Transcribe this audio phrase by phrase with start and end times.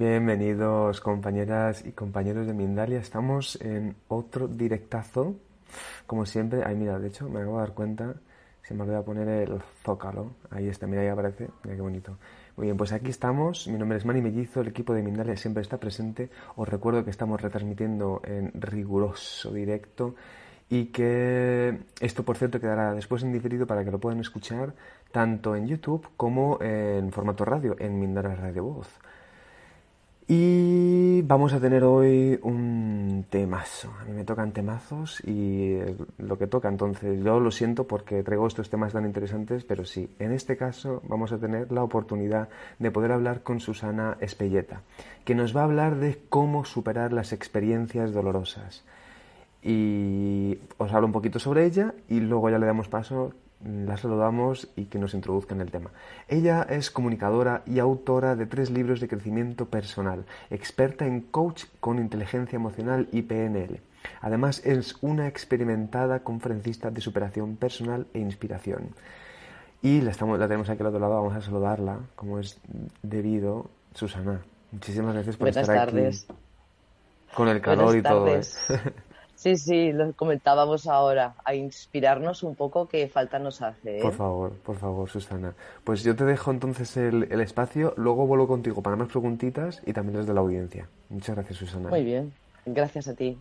[0.00, 3.00] Bienvenidos compañeras y compañeros de Mindalia.
[3.00, 5.34] Estamos en otro directazo.
[6.06, 8.14] Como siempre, ay mira, de hecho me acabo de dar cuenta,
[8.62, 10.30] se me olvidó poner el zócalo.
[10.48, 11.50] Ahí está, mira, ahí aparece.
[11.64, 12.16] Mira qué bonito.
[12.56, 13.68] Muy bien, pues aquí estamos.
[13.68, 16.30] Mi nombre es Manny Mellizo, el equipo de Mindalia siempre está presente.
[16.56, 20.14] Os recuerdo que estamos retransmitiendo en riguroso directo
[20.70, 24.72] y que esto, por cierto, quedará después en diferido para que lo puedan escuchar
[25.12, 28.88] tanto en YouTube como en formato radio, en Mindalia Radio Voz.
[30.32, 33.92] Y vamos a tener hoy un temazo.
[34.00, 35.76] A mí me tocan temazos y
[36.18, 36.68] lo que toca.
[36.68, 41.02] Entonces, yo lo siento porque traigo estos temas tan interesantes, pero sí, en este caso
[41.08, 44.82] vamos a tener la oportunidad de poder hablar con Susana Espelleta,
[45.24, 48.84] que nos va a hablar de cómo superar las experiencias dolorosas.
[49.64, 53.32] Y os hablo un poquito sobre ella y luego ya le damos paso
[53.64, 55.90] la saludamos y que nos introduzca en el tema.
[56.28, 61.98] Ella es comunicadora y autora de tres libros de crecimiento personal, experta en coach con
[61.98, 63.80] inteligencia emocional y PNL.
[64.22, 68.94] Además es una experimentada conferencista de superación personal e inspiración.
[69.82, 72.60] Y la, estamos, la tenemos aquí al otro lado, vamos a saludarla, como es
[73.02, 74.40] debido, Susana.
[74.72, 76.26] Muchísimas gracias por estar tardes.
[76.28, 76.38] aquí.
[77.34, 78.28] Con el calor y todo.
[78.28, 78.40] ¿eh?
[79.40, 83.96] Sí, sí, lo comentábamos ahora, a inspirarnos un poco que falta nos hace.
[83.96, 84.02] ¿eh?
[84.02, 85.54] Por favor, por favor, Susana.
[85.82, 89.94] Pues yo te dejo entonces el, el, espacio, luego vuelvo contigo para más preguntitas y
[89.94, 90.90] también desde la audiencia.
[91.08, 91.88] Muchas gracias, Susana.
[91.88, 92.34] Muy bien,
[92.66, 93.38] gracias a ti.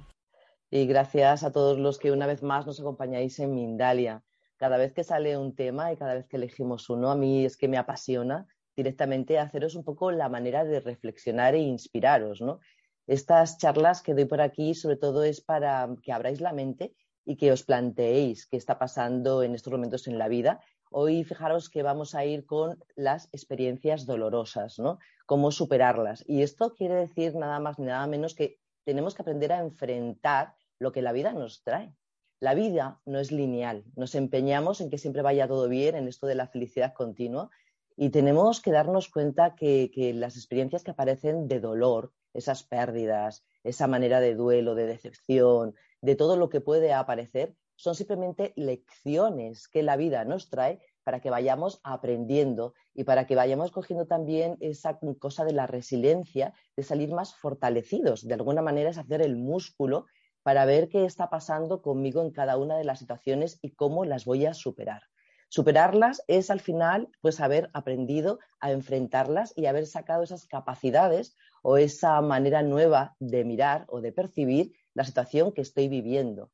[0.71, 4.23] Y gracias a todos los que una vez más nos acompañáis en Mindalia.
[4.55, 7.57] Cada vez que sale un tema y cada vez que elegimos uno, a mí es
[7.57, 12.61] que me apasiona directamente haceros un poco la manera de reflexionar e inspiraros, ¿no?
[13.09, 16.93] Estas charlas que doy por aquí sobre todo es para que abráis la mente
[17.25, 20.61] y que os planteéis qué está pasando en estos momentos en la vida.
[20.91, 24.99] Hoy fijaros que vamos a ir con las experiencias dolorosas, ¿no?
[25.25, 26.23] Cómo superarlas.
[26.27, 30.53] Y esto quiere decir nada más ni nada menos que tenemos que aprender a enfrentar
[30.77, 31.91] lo que la vida nos trae.
[32.39, 33.85] La vida no es lineal.
[33.95, 37.49] Nos empeñamos en que siempre vaya todo bien, en esto de la felicidad continua,
[37.97, 43.43] y tenemos que darnos cuenta que, que las experiencias que aparecen de dolor, esas pérdidas,
[43.63, 49.67] esa manera de duelo, de decepción, de todo lo que puede aparecer, son simplemente lecciones
[49.67, 54.57] que la vida nos trae para que vayamos aprendiendo y para que vayamos cogiendo también
[54.59, 58.27] esa cosa de la resiliencia, de salir más fortalecidos.
[58.27, 60.05] De alguna manera es hacer el músculo
[60.43, 64.25] para ver qué está pasando conmigo en cada una de las situaciones y cómo las
[64.25, 65.03] voy a superar.
[65.47, 71.77] Superarlas es al final pues haber aprendido a enfrentarlas y haber sacado esas capacidades o
[71.77, 76.51] esa manera nueva de mirar o de percibir la situación que estoy viviendo.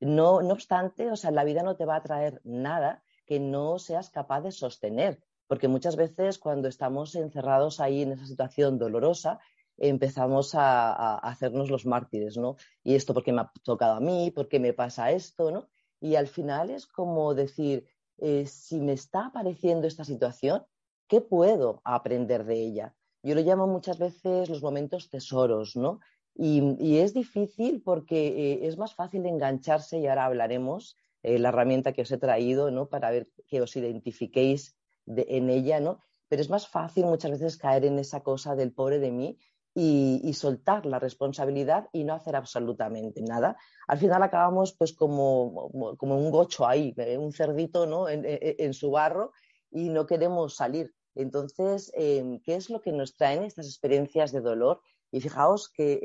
[0.00, 3.78] No, no obstante, o sea, la vida no te va a traer nada que no
[3.78, 9.40] seas capaz de sostener, porque muchas veces cuando estamos encerrados ahí en esa situación dolorosa,
[9.76, 12.56] empezamos a, hacernos los mártires, ¿no?
[12.82, 15.68] Y esto porque me ha tocado a mí, porque me pasa esto, ¿no?
[16.00, 17.86] Y al final es como decir,
[18.18, 20.64] eh, si me está apareciendo esta situación,
[21.08, 22.94] ¿qué puedo aprender de ella?
[23.24, 26.00] Yo lo llamo muchas veces los momentos tesoros, ¿no?
[26.34, 31.48] Y, y es difícil porque eh, es más fácil engancharse, y ahora hablaremos, eh, la
[31.48, 32.90] herramienta que os he traído, ¿no?
[32.90, 34.76] Para ver que os identifiquéis
[35.06, 36.00] de, en ella, ¿no?
[36.28, 39.38] Pero es más fácil muchas veces caer en esa cosa del pobre de mí
[39.74, 43.56] y, soltar la responsabilidad y no hacer absolutamente nada.
[43.88, 48.06] Al final acabamos pues como, como un gocho ahí, eh, un cerdito ¿no?
[48.08, 49.32] en, en, su barro
[49.70, 50.92] y no queremos salir.
[51.14, 54.80] Entonces, eh, ¿qué es lo que nos traen estas experiencias de dolor?
[55.10, 56.00] Y fijaos que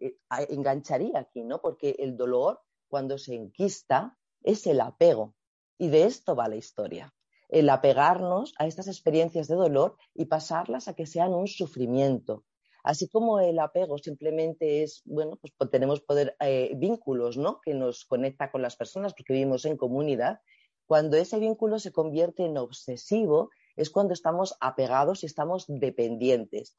[0.00, 0.16] eh,
[0.48, 1.60] engancharía aquí, ¿no?
[1.60, 5.34] Porque el dolor, cuando se enquista, es el apego.
[5.78, 7.12] Y de esto va la historia.
[7.48, 12.44] El apegarnos a estas experiencias de dolor y pasarlas a que sean un sufrimiento,
[12.82, 17.60] Así como el apego simplemente es, bueno, pues tenemos poder, eh, vínculos, ¿no?
[17.60, 20.40] Que nos conecta con las personas porque vivimos en comunidad.
[20.86, 26.76] Cuando ese vínculo se convierte en obsesivo, es cuando estamos apegados y estamos dependientes.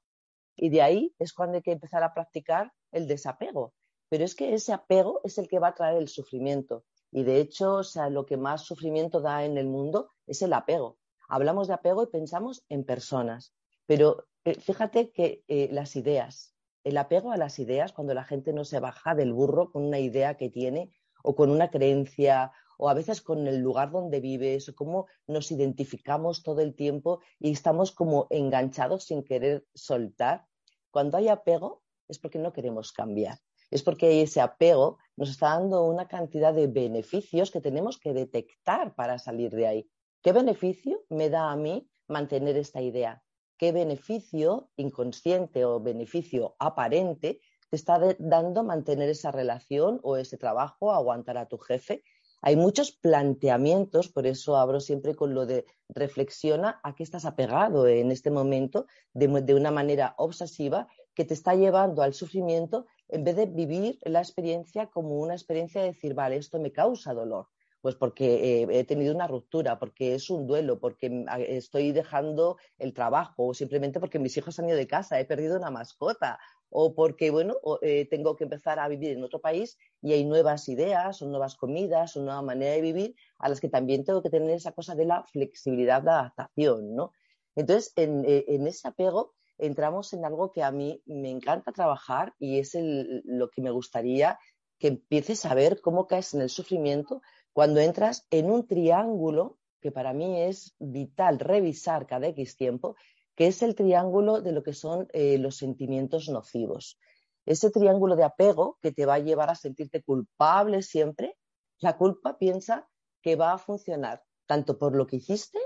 [0.55, 3.73] Y de ahí es cuando hay que empezar a practicar el desapego.
[4.09, 6.85] Pero es que ese apego es el que va a traer el sufrimiento.
[7.11, 10.53] Y de hecho, o sea, lo que más sufrimiento da en el mundo es el
[10.53, 10.97] apego.
[11.27, 13.53] Hablamos de apego y pensamos en personas.
[13.85, 18.53] Pero eh, fíjate que eh, las ideas, el apego a las ideas, cuando la gente
[18.53, 20.91] no se baja del burro con una idea que tiene
[21.23, 25.51] o con una creencia o a veces con el lugar donde vives o cómo nos
[25.51, 30.45] identificamos todo el tiempo y estamos como enganchados sin querer soltar.
[30.91, 33.39] Cuando hay apego es porque no queremos cambiar.
[33.71, 38.93] Es porque ese apego nos está dando una cantidad de beneficios que tenemos que detectar
[38.95, 39.89] para salir de ahí.
[40.21, 43.23] ¿Qué beneficio me da a mí mantener esta idea?
[43.57, 50.93] ¿Qué beneficio inconsciente o beneficio aparente te está dando mantener esa relación o ese trabajo,
[50.93, 52.03] aguantar a tu jefe
[52.45, 57.87] hay muchos planteamientos, por eso abro siempre con lo de reflexiona a qué estás apegado
[57.87, 63.37] en este momento de, una manera obsesiva que te está llevando al sufrimiento en vez
[63.37, 67.47] de vivir la experiencia como una experiencia de decir, vale, esto me causa dolor.
[67.79, 72.93] Pues porque eh, he tenido una ruptura, porque es un duelo, porque estoy dejando el
[72.93, 76.39] trabajo, o simplemente porque mis hijos han ido de casa, he perdido una mascota,
[76.75, 80.67] o porque, bueno, eh, tengo que empezar a vivir en otro país y hay nuevas
[80.69, 84.31] ideas, o nuevas comidas, o nueva manera de vivir a las que también tengo que
[84.31, 87.13] tener esa cosa de la flexibilidad de adaptación, ¿no?
[87.55, 92.57] Entonces, en, eh, ese apego entramos en algo que a mí me encanta trabajar y
[92.57, 94.39] es lo que me gustaría
[94.79, 97.21] que empieces a ver cómo caes en el sufrimiento
[97.53, 102.95] cuando entras en un triángulo que para mí es vital revisar cada X tiempo,
[103.35, 106.99] que es el triángulo de lo que son eh, los sentimientos nocivos.
[107.45, 111.37] Ese triángulo de apego que te va a llevar a sentirte culpable siempre,
[111.79, 112.87] la culpa piensa
[113.21, 115.59] que va a funcionar tanto por lo que hiciste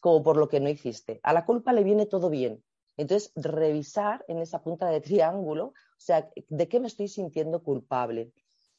[0.00, 1.20] como por lo que no hiciste.
[1.22, 2.62] A la culpa le viene todo bien.
[2.96, 8.32] Entonces, revisar en esa punta de triángulo, o sea, ¿de qué me estoy sintiendo culpable?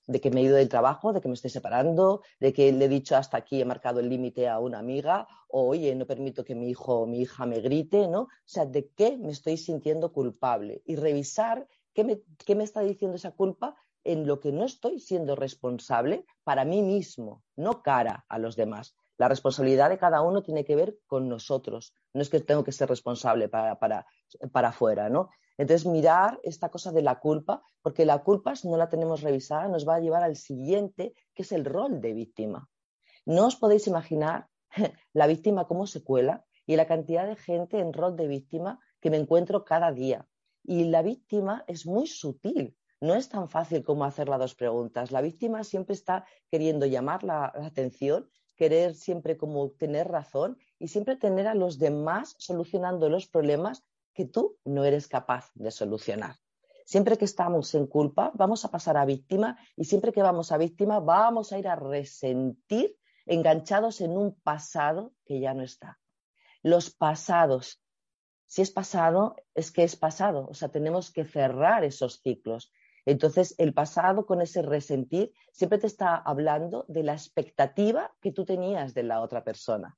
[0.08, 2.86] De que me he ido del trabajo, de que me estoy separando, de que le
[2.86, 6.44] he dicho hasta aquí, he marcado el límite a una amiga, o oye, no permito
[6.44, 8.22] que mi hijo o mi hija me grite, ¿no?
[8.22, 10.82] O sea, ¿de qué me estoy sintiendo culpable?
[10.86, 15.00] Y revisar qué me, qué me está diciendo esa culpa en lo que no estoy
[15.00, 18.96] siendo responsable para mí mismo, no cara a los demás.
[19.18, 21.96] La responsabilidad de cada uno tiene que ver con nosotros.
[22.14, 24.06] No es que tengo que ser responsable para, para,
[24.52, 25.30] para afuera, ¿no?
[25.58, 29.68] Entonces, mirar esta cosa de la culpa, porque la culpa, si no la tenemos revisada,
[29.68, 32.70] nos va a llevar al siguiente, que es el rol de víctima.
[33.26, 34.48] No os podéis imaginar
[35.14, 39.10] la víctima cómo se cuela y la cantidad de gente en rol de víctima que
[39.10, 40.28] me encuentro cada día.
[40.64, 42.76] Y la víctima es muy sutil.
[43.02, 45.12] No es tan fácil como hacer las dos preguntas.
[45.12, 51.16] La víctima siempre está queriendo llamar la, atención, querer siempre como tener razón y siempre
[51.18, 53.84] tener a los demás solucionando los problemas
[54.16, 56.38] que tú no eres capaz de solucionar.
[56.86, 60.58] Siempre que estamos en culpa, vamos a pasar a víctima y siempre que vamos a
[60.58, 66.00] víctima, vamos a ir a resentir enganchados en un pasado que ya no está.
[66.62, 67.82] Los pasados,
[68.48, 72.72] si es pasado, es que es pasado, o sea, tenemos que cerrar esos ciclos.
[73.06, 78.46] Entonces, el pasado con ese resentir siempre te está hablando de la expectativa que tú
[78.46, 79.98] tenías de la otra persona.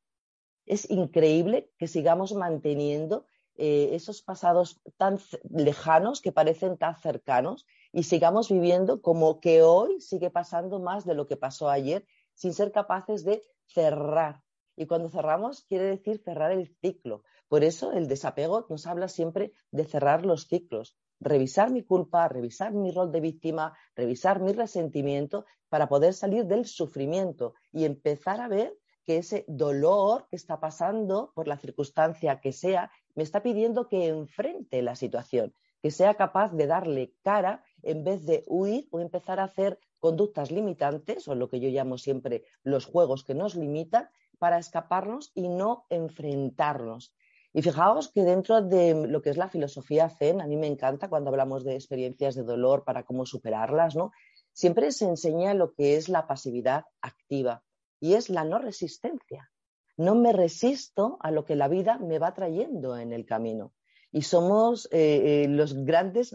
[0.65, 3.25] Es increíble que sigamos manteniendo
[3.57, 9.99] eh, esos pasados tan lejanos que parecen tan cercanos y sigamos viviendo como que hoy
[9.99, 14.43] sigue pasando más de lo que pasó ayer sin ser capaces de cerrar.
[14.75, 17.23] Y cuando cerramos quiere decir cerrar el ciclo.
[17.47, 22.73] Por eso el desapego nos habla siempre de cerrar los ciclos, revisar mi culpa, revisar
[22.73, 28.47] mi rol de víctima, revisar mi resentimiento para poder salir del sufrimiento y empezar a
[28.47, 33.87] ver que ese dolor que está pasando por la circunstancia que sea me está pidiendo
[33.89, 38.99] que enfrente la situación, que sea capaz de darle cara en vez de huir o
[38.99, 43.55] empezar a hacer conductas limitantes o lo que yo llamo siempre los juegos que nos
[43.55, 44.07] limitan
[44.37, 47.11] para escaparnos y no enfrentarnos.
[47.53, 51.09] Y fijaos que dentro de lo que es la filosofía Zen, a mí me encanta
[51.09, 54.11] cuando hablamos de experiencias de dolor para cómo superarlas, ¿no?
[54.53, 57.63] Siempre se enseña lo que es la pasividad activa
[57.99, 59.49] y es la no resistencia
[59.97, 63.73] no me resisto a lo que la vida me va trayendo en el camino.
[64.11, 66.33] Y somos eh, eh, los grandes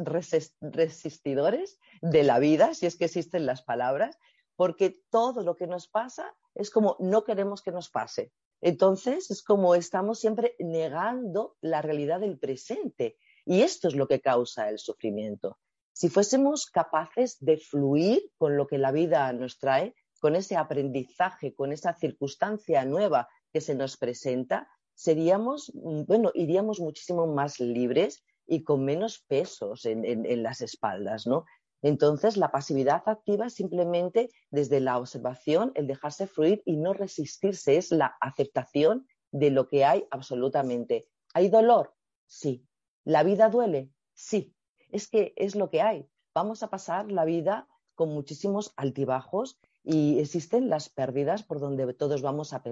[0.61, 4.19] resistidores de la vida, si es que existen las palabras,
[4.57, 8.33] porque todo lo que nos pasa es como no queremos que nos pase.
[8.61, 13.16] Entonces es como estamos siempre negando la realidad del presente.
[13.45, 15.59] Y esto es lo que causa el sufrimiento.
[15.92, 21.54] Si fuésemos capaces de fluir con lo que la vida nos trae, con ese aprendizaje,
[21.54, 28.62] con esa circunstancia nueva que se nos presenta, seríamos, bueno, iríamos muchísimo más libres y
[28.62, 31.44] con menos pesos en, en las espaldas, ¿no?
[31.82, 37.76] Entonces, la pasividad activa es simplemente desde la observación, el dejarse fluir y no resistirse,
[37.76, 41.09] es la aceptación de lo que hay absolutamente.
[41.35, 41.94] ¿Hay dolor?
[42.26, 42.64] Sí.
[43.04, 43.90] ¿La vida duele?
[44.14, 44.54] Sí.
[44.90, 46.06] Es que es lo que hay.
[46.35, 47.66] Vamos a pasar la vida
[47.97, 52.62] con muchísimos altibajos y existen las pérdidas por donde todos vamos a,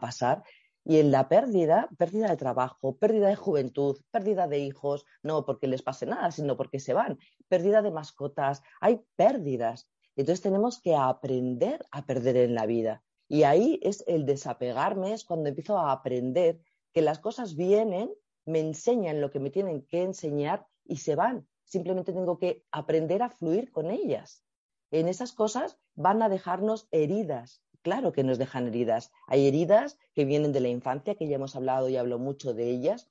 [0.00, 0.42] pasar.
[0.84, 5.66] Y en la pérdida, pérdida de trabajo, pérdida de juventud, pérdida de hijos, no porque
[5.66, 9.88] les pase nada, sino porque se van, pérdida de mascotas, hay pérdidas.
[10.16, 13.02] Entonces tenemos que aprender a perder en la vida.
[13.28, 16.60] Y ahí es el desapegarme, es cuando empiezo a aprender
[16.92, 18.10] que las cosas vienen,
[18.46, 21.46] me enseñan lo que me tienen que enseñar y se van.
[21.64, 24.42] Simplemente tengo que aprender a fluir con ellas
[24.90, 27.62] en esas cosas van a dejarnos heridas.
[27.82, 29.10] Claro que nos dejan heridas.
[29.26, 32.70] Hay heridas que vienen de la infancia, que ya hemos hablado y hablo mucho de
[32.70, 33.08] ellas,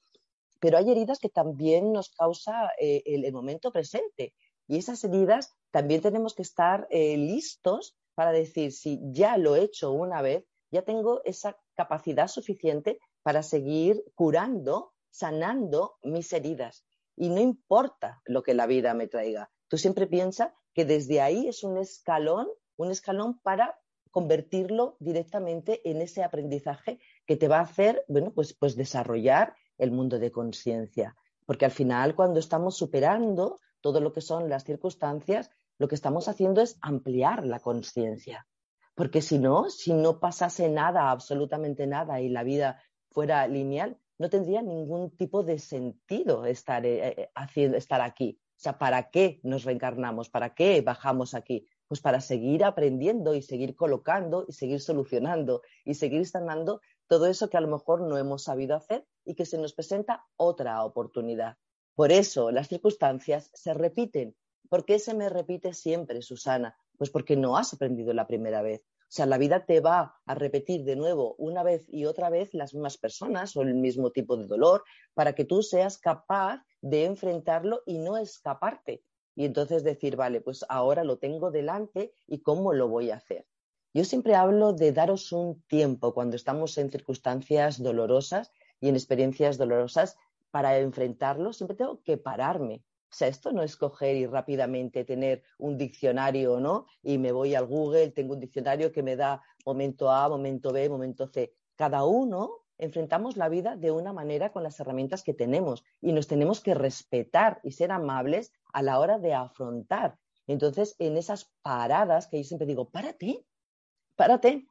[0.60, 4.34] pero hay heridas que también nos causa eh, el, momento presente.
[4.68, 9.62] Y esas heridas también tenemos que estar eh, listos para decir, si ya lo he
[9.62, 16.86] hecho una vez, ya tengo esa capacidad suficiente para seguir curando, sanando mis heridas.
[17.16, 19.50] Y no importa lo que la vida me traiga.
[19.68, 23.80] Tú siempre piensas que desde ahí es un escalón, un escalón para
[24.12, 29.90] convertirlo directamente en ese aprendizaje que te va a hacer, bueno, pues, pues desarrollar el
[29.90, 31.16] mundo de conciencia.
[31.48, 36.28] Porque al final, cuando estamos superando todo lo que son las circunstancias, lo que estamos
[36.28, 38.46] haciendo es ampliar la conciencia.
[38.94, 44.30] Porque si no, si no pasase nada, absolutamente nada, y la vida fuera lineal, no
[44.30, 48.40] tendría ningún tipo de sentido estar, eh, eh, haciendo, estar aquí.
[48.58, 50.30] O sea, ¿para qué nos reencarnamos?
[50.30, 51.68] ¿Para qué bajamos aquí?
[51.88, 57.52] Pues para seguir aprendiendo y seguir colocando y seguir solucionando y seguir sanando todo eso
[57.52, 61.58] que a lo mejor no hemos sabido hacer y que se nos presenta otra oportunidad.
[61.94, 64.36] Por eso las circunstancias se repiten.
[64.70, 66.76] ¿Por qué se me repite siempre, Susana?
[66.98, 68.82] Pues porque no has aprendido la primera vez.
[69.08, 72.54] O sea, la vida te va a repetir de nuevo una vez y otra vez
[72.54, 74.84] las mismas personas o el mismo tipo de dolor
[75.14, 79.04] para que tú seas capaz de enfrentarlo y no escaparte.
[79.34, 83.46] Y entonces decir, vale, pues ahora lo tengo delante y cómo lo voy a hacer.
[83.94, 89.58] Yo siempre hablo de daros un tiempo cuando estamos en circunstancias dolorosas y en experiencias
[89.58, 90.18] dolorosas
[90.52, 91.54] para enfrentarlo.
[91.54, 92.84] Siempre tengo que pararme,
[93.18, 96.86] sea, esto no es coger y rápidamente tener un diccionario, ¿no?
[97.02, 100.88] Y me voy al Google, tengo un diccionario que me da momento A, momento B,
[100.88, 101.54] momento C.
[101.76, 106.28] Cada uno enfrentamos la vida de una manera con las herramientas que tenemos y nos
[106.28, 110.20] tenemos que respetar y ser amables a la hora de afrontar.
[110.46, 113.46] Entonces, en esas paradas que yo siempre digo, párate,
[114.16, 114.68] párate,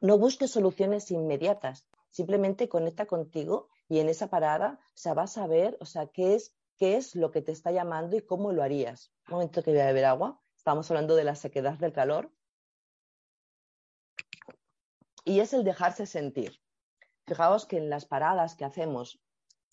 [0.00, 5.76] no busques soluciones inmediatas, simplemente conecta contigo y en esa parada, o sea, a ver,
[5.80, 9.12] o sea, qué es qué es lo que te está llamando y cómo lo harías.
[9.28, 10.42] Un momento que voy a beber agua.
[10.56, 12.32] Estamos hablando de la sequedad del calor.
[15.24, 16.58] Y es el dejarse sentir.
[17.24, 19.22] Fijaos que en las paradas que hacemos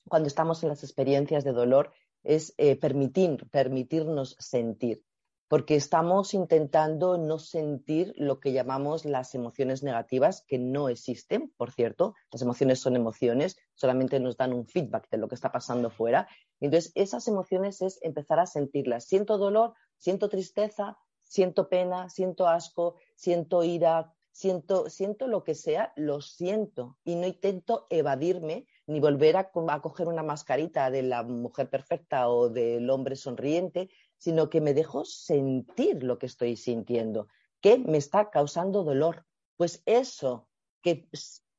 [0.07, 5.03] cuando estamos en las experiencias de dolor es eh, permitir, permitirnos sentir
[5.49, 11.71] porque estamos intentando no sentir lo que llamamos las emociones negativas, que no existen, por
[11.71, 12.13] cierto.
[12.31, 16.27] Las emociones son emociones, solamente nos dan un feedback de lo que está pasando fuera.
[16.59, 19.05] Entonces, esas emociones es empezar a sentirlas.
[19.05, 25.93] Siento dolor, siento tristeza, siento pena, siento asco, siento ira, siento, siento lo que sea,
[25.95, 31.23] lo siento y no intento evadirme ni volver a, a, coger una mascarita de la
[31.23, 33.89] mujer perfecta o del hombre sonriente,
[34.19, 37.27] sino que me dejo sentir lo que estoy sintiendo,
[37.61, 39.25] que me está causando dolor.
[39.57, 40.47] Pues eso,
[40.83, 41.09] que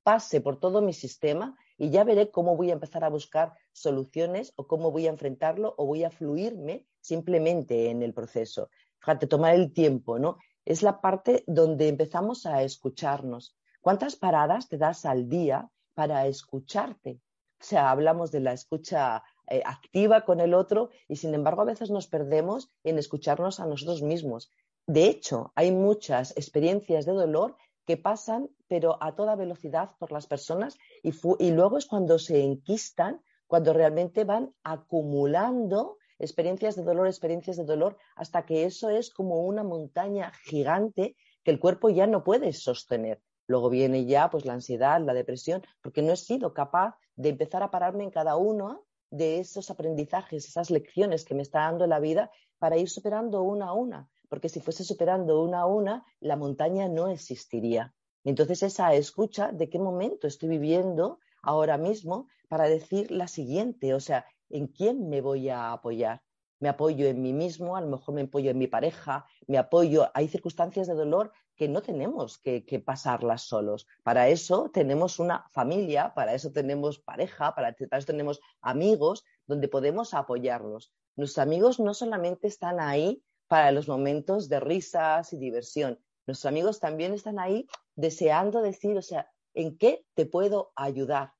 [0.03, 4.53] pase por todo mi sistema y ya veré cómo voy a empezar a buscar soluciones
[4.57, 8.71] o cómo voy a enfrentarlo o voy a fluirme simplemente en el proceso.
[9.01, 10.39] Fíjate, tomar el tiempo, ¿no?
[10.65, 13.57] Es la parte donde empezamos a escucharnos.
[13.81, 17.21] ¿Cuántas paradas te das al día para escucharte?
[17.61, 21.67] O sea, hablamos de la escucha eh, activa con el otro y sin embargo a
[21.67, 24.51] veces nos perdemos en escucharnos a nosotros mismos.
[24.87, 30.29] De hecho, hay muchas experiencias de dolor que pasan pero a toda velocidad por las
[30.29, 37.09] personas y, y luego es cuando se enquistan, cuando realmente van acumulando experiencias de dolor,
[37.09, 42.07] experiencias de dolor, hasta que eso es como una montaña gigante que el cuerpo ya
[42.07, 43.21] no puede sostener.
[43.49, 47.65] Luego viene ya pues la ansiedad, la depresión, porque no he sido capaz de empezar
[47.65, 52.01] a pararme en cada uno de esos aprendizajes, esas lecciones que me está dando la
[52.01, 54.09] vida para ir superando una a una.
[54.29, 57.93] porque si fuese superando una a una, la montaña no existiría.
[58.23, 63.99] Entonces, esa escucha de qué momento estoy viviendo ahora mismo para decir la siguiente, o
[63.99, 66.23] sea, ¿en quién me voy a apoyar?
[66.61, 70.11] Me apoyo en mí mismo, a lo mejor me apoyo en mi pareja, me apoyo.
[70.15, 73.87] Hay circunstancias de dolor que no tenemos que, pasarlas solos.
[74.03, 79.69] Para eso tenemos una familia, para eso tenemos pareja, para, para eso tenemos amigos donde
[79.69, 80.93] podemos apoyarnos.
[81.17, 85.99] Nuestros amigos no solamente están ahí para los momentos de risas y diversión,
[86.31, 91.33] nuestros amigos también están ahí deseando decir, o sea, ¿en qué te puedo ayudar?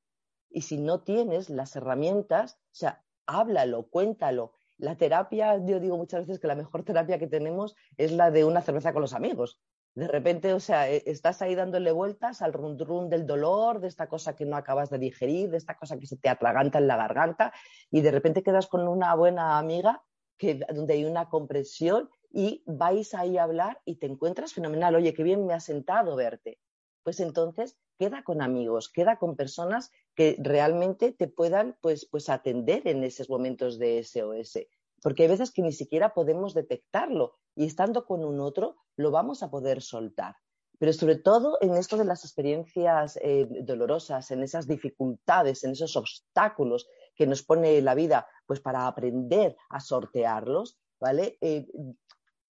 [0.51, 4.53] Y si no tienes las herramientas, o sea, háblalo, cuéntalo.
[4.81, 8.47] La terapia, yo digo muchas veces que la mejor terapia que tenemos es la de
[8.47, 9.61] una cerveza con los amigos.
[9.95, 14.09] De repente, o sea, e, estás ahí dándole vueltas al run, del dolor, de esta
[14.09, 16.97] cosa que no acabas de digerir, de esta cosa que se te atraganta en la
[16.97, 17.53] garganta,
[17.91, 20.03] y de repente quedas con una buena amiga
[20.39, 24.95] que, donde hay una comprensión y vais ahí a hablar y te encuentras fenomenal.
[24.95, 26.59] Oye, qué bien me ha sentado verte.
[27.03, 32.87] Pues entonces queda con amigos, queda con personas que realmente te puedan pues, pues atender
[32.87, 34.59] en esos momentos de SOS.
[35.03, 39.43] Porque hay veces que ni siquiera podemos detectarlo y estando con un otro lo vamos
[39.43, 40.37] a poder soltar.
[40.79, 45.95] Pero sobre todo en esto de las experiencias eh, dolorosas, en esas dificultades, en esos
[45.95, 51.37] obstáculos que nos pone la vida, pues para aprender a sortearlos, ¿vale?
[51.43, 51.67] Eh,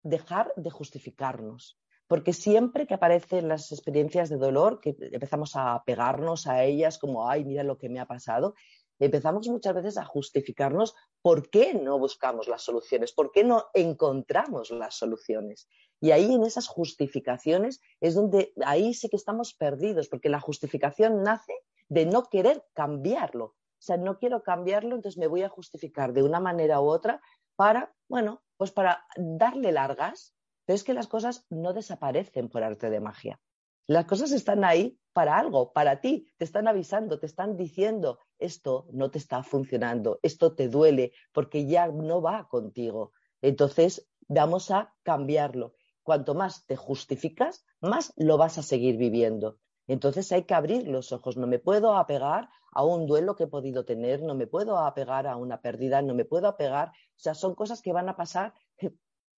[0.03, 1.79] dejar de justificarnos.
[2.09, 7.29] Porque siempre que aparecen las experiencias de dolor, que empezamos a pegarnos a ellas como,
[7.29, 8.55] ay, mira lo que me ha pasado,
[8.97, 14.71] empezamos muchas veces a justificarnos por qué no buscamos las soluciones, por qué no encontramos
[14.71, 15.67] las soluciones.
[16.01, 21.21] Y ahí en esas justificaciones es donde ahí sí que estamos perdidos, porque la justificación
[21.21, 21.53] nace
[21.89, 23.45] de no querer cambiarlo.
[23.45, 27.21] O sea, no quiero cambiarlo, entonces me voy a justificar de una manera u otra
[27.55, 30.33] para, bueno, pues para darle largas,
[30.69, 33.41] pero es que las cosas no desaparecen por arte de magia.
[33.87, 38.85] Las cosas están ahí para algo, para ti, te están avisando, te están diciendo, esto
[38.91, 43.13] no te está funcionando, esto te duele porque ya no va contigo.
[43.41, 45.73] Entonces, vamos a cambiarlo.
[46.03, 49.57] Cuanto más te justificas, más lo vas a seguir viviendo.
[49.87, 51.35] Entonces hay que abrir los ojos.
[51.35, 55.25] No me puedo apegar a un duelo que he podido tener, no me puedo apegar
[55.25, 56.89] a una pérdida, no me puedo apegar.
[56.89, 58.53] O sea, son cosas que van a pasar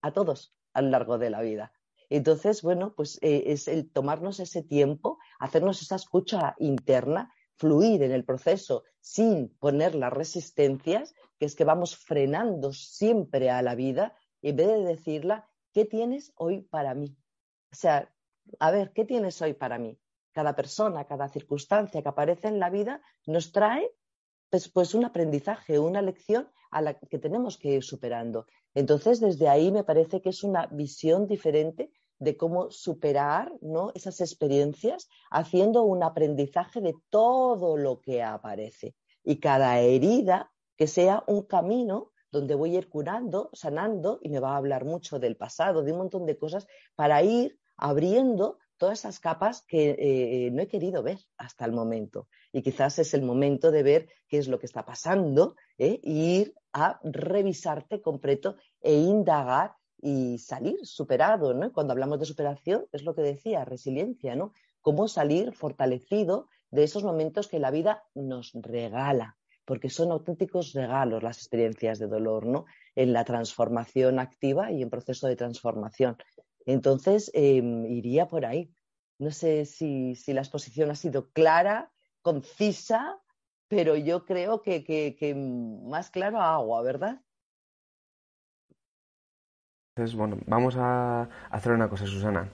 [0.02, 1.72] a todos a lo largo de la vida.
[2.10, 8.12] Entonces, bueno, pues eh, es el tomarnos ese tiempo, hacernos esa escucha interna, fluir en
[8.12, 14.14] el proceso sin poner las resistencias, que es que vamos frenando siempre a la vida,
[14.42, 17.16] en vez de decirla, ¿qué tienes hoy para mí?
[17.72, 18.12] O sea,
[18.58, 19.98] a ver, ¿qué tienes hoy para mí?
[20.32, 23.94] cada persona, cada circunstancia que aparece en la vida nos trae
[24.52, 28.44] pues, pues, un aprendizaje, una lección a la que tenemos que ir superando.
[28.74, 33.92] Entonces, desde ahí me parece que es una visión diferente de cómo superar ¿no?
[33.94, 38.94] esas experiencias haciendo un aprendizaje de todo lo que aparece.
[39.24, 44.38] Y cada herida que sea un camino donde voy a ir curando, sanando, y me
[44.38, 48.98] va a hablar mucho del pasado, de un montón de cosas, para ir abriendo todas
[48.98, 52.26] esas capas que eh, no he querido ver hasta el momento.
[52.52, 56.00] Y quizás es el momento de ver qué es lo que está pasando ¿eh?
[56.02, 61.72] ir a revisarte completo e indagar y salir superado, ¿no?
[61.72, 64.52] Cuando hablamos de superación, es lo que decía, resiliencia, ¿no?
[64.80, 71.22] Cómo salir fortalecido de esos momentos que la vida nos regala, porque son auténticos regalos
[71.22, 72.64] las experiencias de dolor, ¿no?
[72.96, 76.16] En la transformación activa y en proceso de transformación.
[76.66, 78.72] Entonces, em, iría por ahí.
[79.18, 83.20] No sé si, la exposición ha sido clara, concisa,
[83.68, 85.34] pero yo creo que,
[85.84, 87.20] más claro agua, ¿verdad?
[89.94, 92.48] Entonces, bueno, vamos a hacer una cosa, Susana.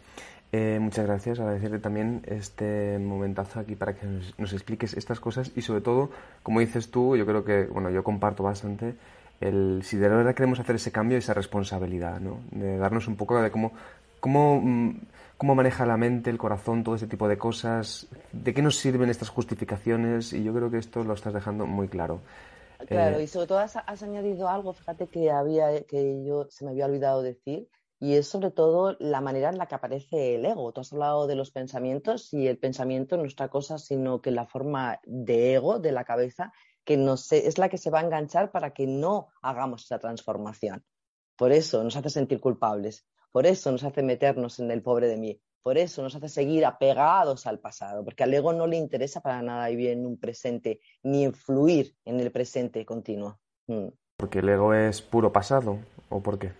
[0.50, 5.60] Eh, muchas gracias, agradecerle también este momentazo aquí para que nos, expliques estas cosas y
[5.60, 6.10] sobre todo,
[6.42, 8.96] como dices tú, yo creo que, bueno, yo comparto bastante
[9.40, 12.40] el, si de verdad queremos hacer ese cambio, esa responsabilidad, ¿no?
[12.50, 13.72] De darnos un poco de cómo
[14.24, 14.90] Mm,
[15.36, 18.08] ¿Cómo, maneja la mente, el corazón, todo ese tipo de cosas?
[18.32, 20.32] ¿De qué nos sirven estas justificaciones?
[20.32, 22.20] Y yo creo que esto lo estás dejando muy claro.
[22.86, 26.72] Claro, eh, y sobre todo has, añadido algo, fíjate que había que yo se me
[26.72, 27.68] había olvidado decir,
[28.00, 30.72] y es sobre todo la manera en la que aparece el ego.
[30.72, 34.30] Tú has hablado de los pensamientos y el pensamiento no es otra cosa sino que
[34.30, 36.52] la forma de ego de la cabeza
[36.84, 40.84] que nos, es la que se va a enganchar para que no hagamos esa transformación.
[41.36, 43.06] Por eso nos hace sentir culpables.
[43.32, 45.40] Por eso nos hace meternos en el pobre de mí.
[45.62, 49.42] Por eso nos hace seguir apegados al pasado, porque al ego no le interesa para
[49.42, 53.38] nada vivir en un presente, ni influir en el presente continuo.
[53.66, 53.88] Mm.
[54.16, 55.78] ¿Porque el ego es puro pasado?
[56.08, 56.52] ¿O por qué?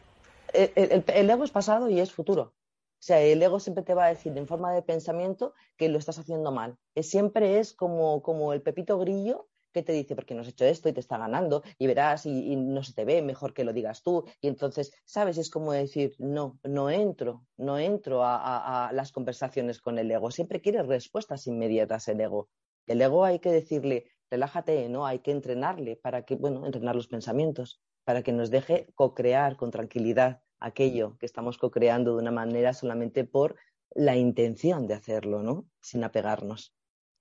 [0.52, 2.54] el, ego es pasado y es futuro.
[2.98, 5.98] O sea, el ego siempre te va a decir en forma de pensamiento que lo
[5.98, 6.76] estás haciendo mal.
[6.94, 10.64] Es, siempre es como, como el pepito grillo que te dice, porque no has hecho
[10.64, 13.72] esto y te está ganando, y verás, y, no se te ve, mejor que lo
[13.72, 14.24] digas tú.
[14.40, 15.38] Y entonces, ¿sabes?
[15.38, 20.31] Es como decir, no, no entro, no entro a, las conversaciones con el ego.
[20.31, 22.48] Siempre quiere respuestas inmediatas el ego.
[22.87, 25.07] El ego hay que decirle, relájate, ¿no?
[25.07, 29.70] Hay que entrenarle para que, bueno, entrenar los pensamientos, para que nos deje co-crear con
[29.70, 33.57] tranquilidad aquello que estamos co-creando de una manera solamente por
[33.94, 35.66] la intención de hacerlo, ¿no?
[35.81, 36.77] Sin apegarnos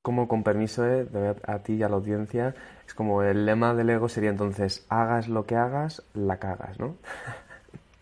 [0.07, 2.55] como con permiso eh, de, a ti y a la audiencia,
[2.87, 6.95] es como el lema del ego sería entonces, hagas lo que hagas, la cagas, ¿no?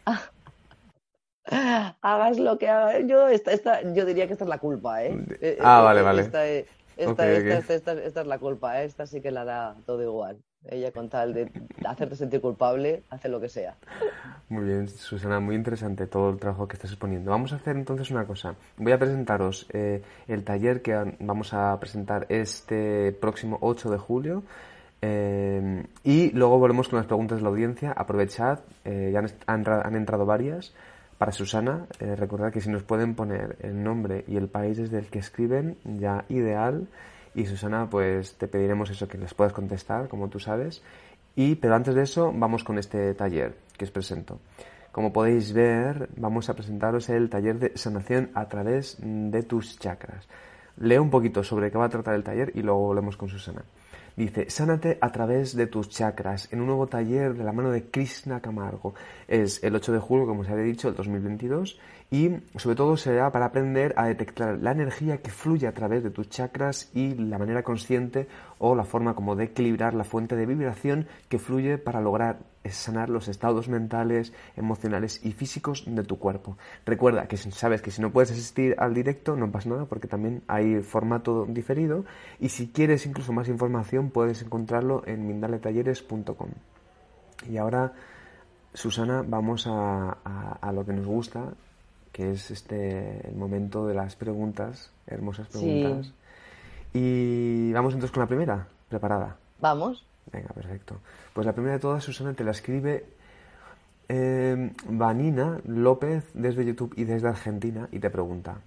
[2.03, 3.07] hagas lo que hagas.
[3.07, 5.17] Yo, esta, yo diría que esta es la culpa, ¿eh?
[5.41, 6.21] eh ah, vale, vale.
[6.21, 8.85] Esta, esta, es la culpa, ¿eh?
[8.85, 10.37] esta sí que la da todo igual.
[10.69, 11.51] Ella con tal de
[11.85, 13.75] hacerte sentir culpable, hace lo que sea.
[14.49, 17.31] Muy bien, Susana, muy interesante todo el trabajo que estás exponiendo.
[17.31, 18.55] Vamos a hacer entonces una cosa.
[18.77, 24.43] Voy a presentaros eh, el taller que vamos a presentar este próximo 8 de julio.
[25.01, 27.91] Eh, y luego volvemos con las preguntas de la audiencia.
[27.91, 30.73] Aprovechad, eh, ya han, han, entrado varias.
[31.17, 35.05] Para Susana, recordad que si nos pueden poner el nombre y el país desde el
[35.07, 36.87] que escriben, ya ideal.
[37.35, 40.81] Y Susana, pues te pediremos eso, que les puedas contestar, como tú sabes.
[41.35, 44.39] Y, pero antes de eso, vamos con este taller que os presento.
[44.93, 50.29] Como podéis ver, vamos a presentaros el taller de sanación a través de tus chakras.
[50.77, 53.63] Leo un poquito sobre qué va a tratar el taller y luego volvemos con Susana.
[54.15, 57.89] Dice, sánate a través de tus chakras en un nuevo taller de la mano de
[57.89, 58.93] Krishna Camargo.
[59.27, 61.77] Es el 8 de julio, como os había dicho, el 2022
[62.11, 66.11] y sobre todo será para aprender a detectar la energía que fluye a través de
[66.11, 70.45] tus chakras y la manera consciente o la forma como de equilibrar la fuente de
[70.45, 72.37] vibración que fluye para lograr
[72.71, 76.57] sanar los estados mentales, emocionales y físicos de tu cuerpo.
[76.85, 80.43] Recuerda que sabes que si no puedes asistir al directo no pasa nada porque también
[80.47, 82.05] hay formato diferido
[82.39, 86.49] y si quieres incluso más información puedes encontrarlo en mindaletalleres.com.
[87.49, 87.93] Y ahora,
[88.73, 90.09] Susana, vamos a,
[90.61, 91.53] a lo que nos gusta
[92.15, 96.13] que es este el momento de las preguntas, hermosas preguntas.
[96.93, 99.35] Y vamos entonces con la primera, preparada.
[99.59, 100.05] Vamos.
[100.31, 101.01] Venga, perfecto.
[101.35, 103.07] Pues la primera de todas, Susana, te la escribe
[104.07, 108.61] eh, Vanina López desde YouTube y desde Argentina y te pregunta,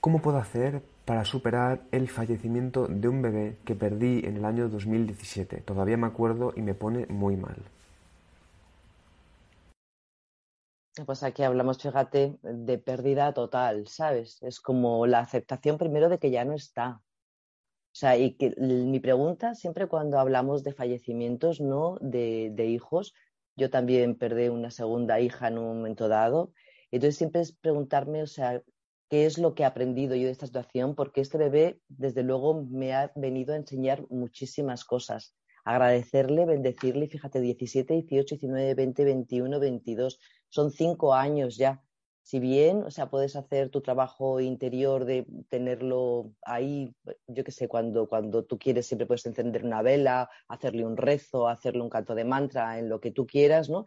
[0.00, 4.70] ¿cómo puedo hacer para superar el fallecimiento de un bebé que perdí en el año
[4.70, 5.58] 2017?
[5.60, 7.58] Todavía me acuerdo y me pone muy mal.
[11.04, 14.38] Pues aquí hablamos, fíjate, de pérdida total, ¿sabes?
[14.40, 17.02] Es como la aceptación primero de que ya no está.
[17.98, 23.12] Sea, y que mi pregunta siempre cuando hablamos de fallecimientos, no de, de hijos,
[23.56, 26.52] yo también perdí una segunda hija en un momento dado,
[26.92, 28.62] entonces siempre es preguntarme, o sea,
[29.10, 30.94] ¿qué es lo que he aprendido yo de esta situación?
[30.94, 35.34] Porque este bebé, desde luego, me ha venido a enseñar muchísimas cosas.
[35.64, 41.82] Agradecerle, bendecirle, fíjate, 17, 18, 19, 20, 21, 22 son cinco años ya.
[42.28, 46.94] Si bien, o sea, puedes hacer tu trabajo interior de tenerlo ahí,
[47.26, 51.48] yo qué sé, cuando, cuando tú quieres siempre puedes encender una vela, hacerle un rezo,
[51.48, 53.86] hacerle un canto de mantra, en lo que tú quieras, ¿no?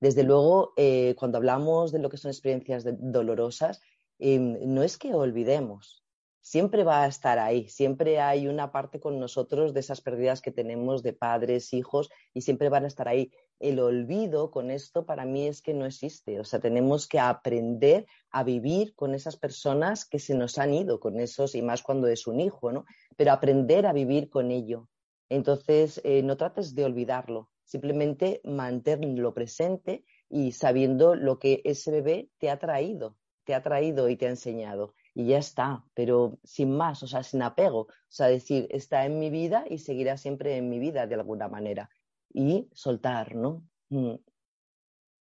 [0.00, 3.82] Desde luego, eh, cuando hablamos de lo que son experiencias dolorosas,
[4.18, 6.02] em, no es que olvidemos,
[6.40, 10.50] siempre va a estar ahí, siempre hay una parte con nosotros de esas pérdidas que
[10.50, 13.30] tenemos de padres, hijos, y siempre van a estar ahí
[13.62, 16.40] el olvido con esto para mí es que no existe.
[16.40, 20.98] O sea, tenemos que aprender a vivir con esas personas que se nos han ido,
[20.98, 22.84] con esos, y más cuando es un hijo, ¿no?
[23.16, 24.88] Pero aprender a vivir con ello.
[25.28, 32.30] Entonces, eh, no trates de olvidarlo, simplemente mantenerlo presente y sabiendo lo que ese bebé
[32.38, 34.94] te ha traído, te ha traído y te ha enseñado.
[35.14, 37.80] Y ya está, pero sin más, o sea, sin apego.
[37.82, 41.48] O sea, decir, está en mi vida y seguirá siempre en mi vida de alguna
[41.48, 41.90] manera
[42.34, 43.62] y soltar, ¿no?
[43.90, 44.14] Mm.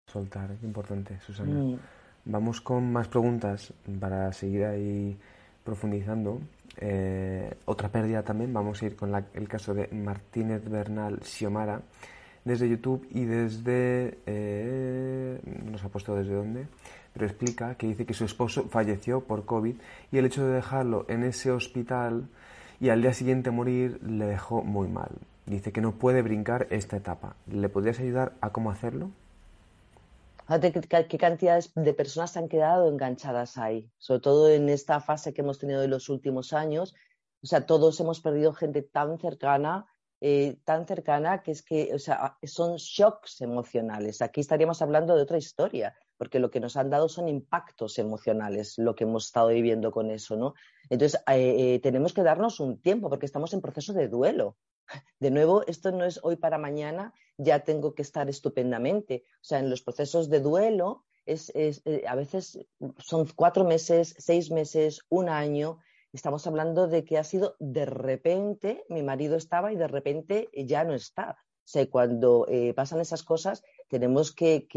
[0.08, 1.52] Soltar, es importante, Susana.
[1.52, 1.80] Mm.
[2.26, 5.18] Vamos con más preguntas para seguir ahí
[5.64, 6.42] profundizando.
[6.80, 11.82] Eh, otra pérdida también, vamos a ir con el caso de Martínez Bernal Xiomara
[12.44, 14.20] desde YouTube y desde...
[14.26, 16.68] Eh, no nos ha puesto desde dónde,
[17.14, 19.76] pero explica que dice que su esposo falleció por COVID
[20.12, 22.28] y el hecho de dejarlo en ese hospital
[22.80, 25.12] y al día siguiente morir le dejó muy mal.
[25.48, 27.36] Dice que no puede brincar esta etapa.
[27.48, 29.10] ¿Le podrías ayudar a cómo hacerlo?
[31.10, 35.58] Qué cantidades de personas han quedado enganchadas ahí, sobre todo en esta fase que hemos
[35.60, 36.96] tenido de los últimos años.
[37.42, 39.88] O sea, todos hemos perdido gente tan cercana
[40.20, 44.22] eh, tan cercana que es que, o sea, son shocks emocionales.
[44.24, 48.80] Aquí estaríamos hablando de otra historia, porque lo que nos han dado son impactos emocionales,
[48.80, 50.56] lo que hemos estado viviendo con eso, ¿no?
[50.90, 54.58] Entonces, eh, eh, tenemos que darnos un tiempo, porque estamos en proceso de duelo.
[55.20, 59.26] De nuevo, esto no es hoy para mañana, ya tengo que estar estupendamente.
[59.36, 61.52] O sea, en los procesos de duelo, es,
[62.08, 62.60] a veces
[63.00, 65.80] son cuatro meses, seis meses, un año,
[66.14, 70.84] Estamos hablando de que ha sido de repente, mi marido estaba y de repente ya
[70.84, 71.38] no está.
[71.60, 74.68] O sea, cuando eh, pasan esas cosas, tenemos que,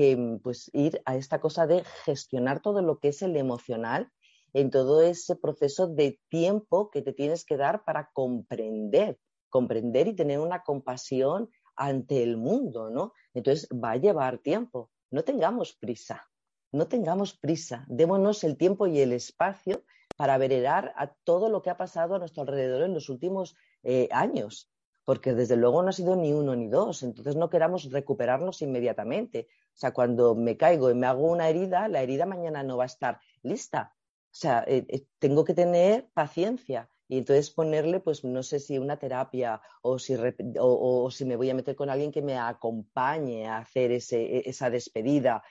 [0.42, 4.10] pues, ir a esta cosa de gestionar todo lo que es el emocional
[4.52, 9.16] en todo ese proceso de tiempo que te tienes que dar para comprender,
[9.50, 13.12] comprender y tener una compasión ante el mundo, ¿no?
[13.34, 14.90] Entonces va a llevar tiempo.
[15.10, 16.30] No tengamos prisa,
[16.72, 19.82] no tengamos prisa, démonos el tiempo y el espacio
[20.16, 24.08] para venerar a todo lo que ha pasado a nuestro alrededor en los últimos eh,
[24.12, 24.70] años,
[25.04, 29.48] porque desde luego no ha sido ni uno ni dos, entonces no queramos recuperarnos inmediatamente.
[29.74, 32.82] O sea, cuando me caigo y me hago una herida, la herida mañana no va
[32.82, 33.94] a estar lista.
[34.26, 38.78] O sea, eh, eh, tengo que tener paciencia y entonces ponerle, pues no sé si
[38.78, 40.16] una terapia o si,
[40.58, 44.70] o, si me voy a meter con alguien que me acompañe a hacer ese, esa
[44.70, 45.42] despedida.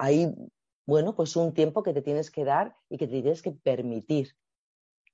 [0.00, 0.34] ahí
[0.84, 4.36] bueno, pues un tiempo que te tienes que dar y que te tienes que permitir.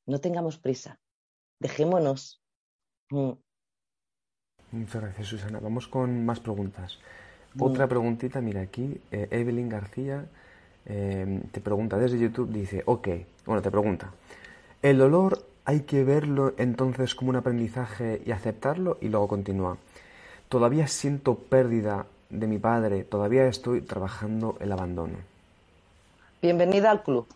[0.07, 0.99] No tengamos prisa.
[1.61, 2.43] Dejémonos.
[3.11, 3.33] Mm.
[4.73, 5.61] Muchas gracias, Susana.
[5.61, 6.99] Vamos con más preguntas.
[7.55, 7.63] Mm.
[7.63, 10.27] Otra preguntita, mira aquí, eh, Evelyn García
[10.87, 13.09] eh, te pregunta desde YouTube, dice, ok,
[13.47, 14.13] bueno, te pregunta,
[14.81, 18.99] ¿el dolor hay que verlo entonces como un aprendizaje y aceptarlo?
[19.01, 19.79] Y luego continúa,
[20.49, 25.19] todavía siento pérdida de mi padre, todavía estoy trabajando el abandono.
[26.41, 27.27] Bienvenida al club.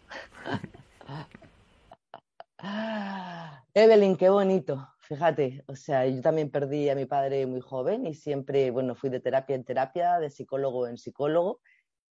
[3.74, 4.88] Evelyn, qué bonito.
[5.00, 9.08] Fíjate, o sea, yo también perdí a mi padre muy joven y siempre, bueno, fui
[9.08, 11.60] de terapia en terapia, de psicólogo en psicólogo,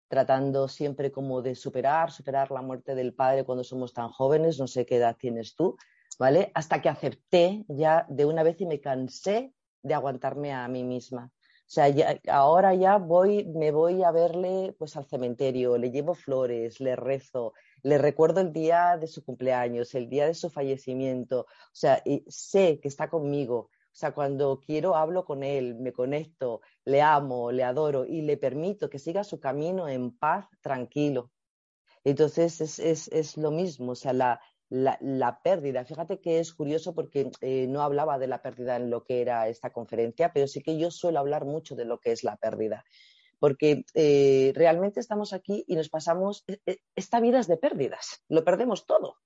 [0.08, 4.66] tratando siempre como de superar, superar la muerte del padre cuando somos tan jóvenes, no
[4.66, 5.76] sé qué edad tienes tú,
[6.18, 6.50] ¿vale?
[6.54, 9.52] Hasta que acepté ya de una vez y me cansé
[9.82, 11.30] de aguantarme a mí misma.
[11.66, 11.92] O sea,
[12.28, 17.54] ahora ya voy, me voy a verle pues al cementerio, le llevo flores, le rezo,
[17.82, 21.40] le recuerdo el día de su cumpleaños, el día de su fallecimiento.
[21.40, 23.70] O sea, sé que está conmigo.
[23.96, 28.36] O sea, cuando quiero hablo con él, me conecto, le amo, le adoro y le
[28.36, 31.32] permito que siga su camino en paz, tranquilo.
[32.04, 35.84] Entonces es, es, es lo mismo, o sea, la, la, pérdida.
[35.84, 39.48] Fíjate que es curioso porque eh, no hablaba de la pérdida en lo que era
[39.48, 42.84] esta conferencia, pero sí que yo suelo hablar mucho de lo que es la pérdida.
[43.38, 48.44] Porque eh, realmente estamos aquí y nos pasamos, e, e, esta vida de pérdidas, lo
[48.44, 49.16] perdemos todo,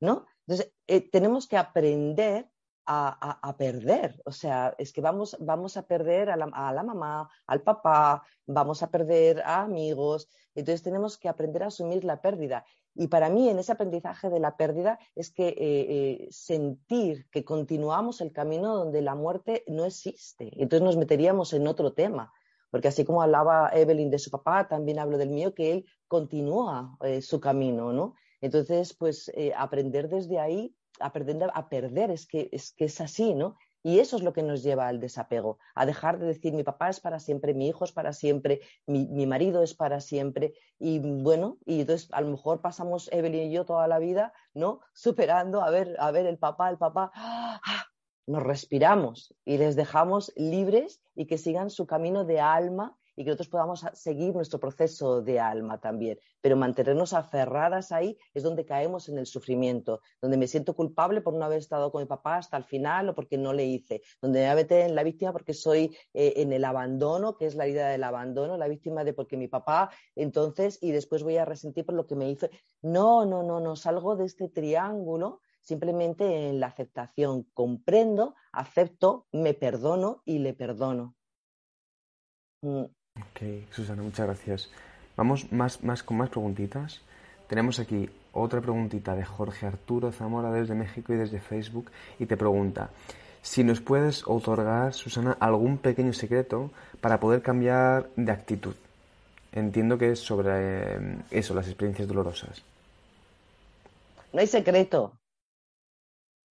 [0.00, 0.26] ¿no?
[0.46, 2.48] Entonces, eh, tenemos que aprender
[2.86, 4.22] a, perder.
[4.24, 8.22] O sea, es que vamos, vamos a perder a la, a la, mamá, al papá,
[8.46, 10.28] vamos a perder a amigos.
[10.54, 12.64] Entonces tenemos que aprender a asumir la pérdida.
[12.96, 17.44] Y para mí, en ese aprendizaje de la pérdida, es que eh, eh, sentir que
[17.44, 20.50] continuamos el camino donde la muerte no existe.
[20.60, 22.32] Entonces nos meteríamos en otro tema.
[22.70, 26.96] Porque así como hablaba Evelyn de su papá, también hablo del mío, que él continúa
[27.02, 28.14] eh, su camino, ¿no?
[28.40, 33.56] Entonces, pues aprender desde ahí, aprender a perder, es que, es que es así, ¿no?
[33.82, 36.88] Y eso es lo que nos lleva al desapego, a dejar de decir mi papá
[36.88, 40.54] es para siempre, mi hijo es para siempre, mi, marido es para siempre.
[40.78, 44.80] Y bueno, y entonces a lo mejor pasamos Evelyn y yo toda la vida, ¿no?
[44.92, 47.60] Superando, a ver, a ver, el papá, el papá, ¡ah!
[48.26, 53.30] nos respiramos y les dejamos libres y que sigan su camino de alma y que
[53.30, 56.18] nosotros podamos seguir nuestro proceso de alma también.
[56.40, 61.34] Pero mantenernos aferradas ahí es donde caemos en el sufrimiento, donde me siento culpable por
[61.34, 64.40] no haber estado con mi papá hasta el final o porque no le hice, donde
[64.40, 67.88] me voy en la víctima porque soy eh, en el abandono, que es la idea
[67.88, 71.94] del abandono, la víctima de porque mi papá, entonces, y después voy a resentir por
[71.94, 72.48] lo que me hizo.
[72.82, 77.44] No, no, no, no, salgo de este triángulo simplemente en la aceptación.
[77.52, 81.16] Comprendo, acepto, me perdono y le perdono.
[82.62, 82.84] Mm.
[83.20, 84.70] Ok, Susana, muchas gracias.
[85.16, 87.00] Vamos más, más con más preguntitas.
[87.48, 92.36] Tenemos aquí otra preguntita de Jorge Arturo Zamora desde México y desde Facebook y te
[92.36, 92.90] pregunta
[93.46, 98.74] si nos puedes otorgar, Susana, algún pequeño secreto para poder cambiar de actitud.
[99.52, 102.64] Entiendo que es sobre eh, eso, las experiencias dolorosas.
[104.32, 105.20] No hay secreto.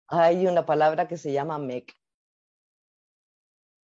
[0.08, 1.97] Hay una palabra que se llama MEC.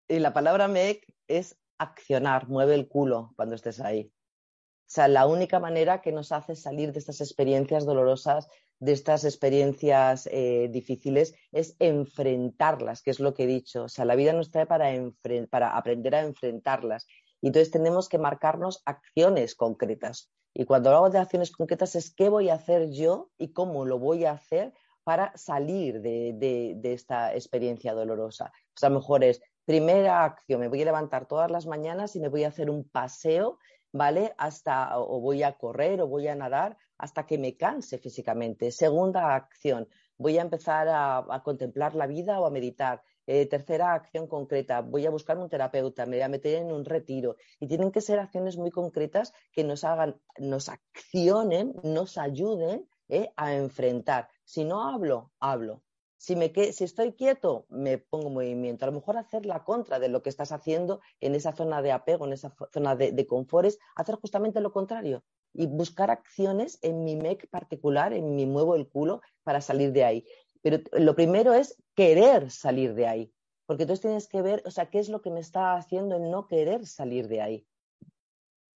[0.08, 4.12] Y la palabra MEC es accionar, mueve el culo cuando estés ahí.
[4.12, 8.48] O sea, la única manera que nos hace salir de estas experiencias dolorosas
[8.80, 13.84] de estas experiencias eh, difíciles es enfrentarlas, que es lo que he dicho.
[13.84, 17.06] O sea, la vida nos está para, aprender a enfrentarlas.
[17.42, 20.32] Y entonces tenemos que marcarnos acciones concretas.
[20.54, 24.00] Y cuando hablo de acciones concretas es qué voy a hacer yo y cómo lo
[24.00, 28.52] voy a hacer para salir de, esta experiencia dolorosa.
[28.74, 32.20] Pues a lo mejor es, primera acción, me voy a levantar todas las mañanas y
[32.20, 33.60] me voy a hacer un paseo,
[33.92, 34.34] ¿vale?
[34.40, 38.72] Hasta, o voy a correr o voy a nadar hasta que me canse físicamente.
[38.72, 43.04] Segunda acción, voy a empezar a, contemplar la vida o a meditar.
[43.28, 46.84] Eh, tercera acción concreta, voy a buscar un terapeuta, me voy a meter en un
[46.84, 47.36] retiro.
[47.60, 53.32] Y tienen que ser acciones muy concretas que nos hagan, nos accionen, nos ayuden ¿eh?
[53.36, 54.30] a enfrentar.
[54.46, 55.84] Si no hablo, hablo.
[56.20, 58.84] Si, me si estoy quieto, me pongo en movimiento.
[58.84, 61.94] A lo mejor hacer la contra de lo que estás haciendo en esa zona de
[61.94, 66.78] apego, en esa zona de, de confort, es hacer justamente lo contrario y buscar acciones
[66.82, 70.26] en mi MEC particular, en mi muevo el culo, para salir de ahí.
[70.62, 73.34] Pero lo primero es querer salir de ahí,
[73.66, 76.30] porque entonces tienes que ver, o sea, qué es lo que me está haciendo el
[76.30, 77.68] no querer salir de ahí.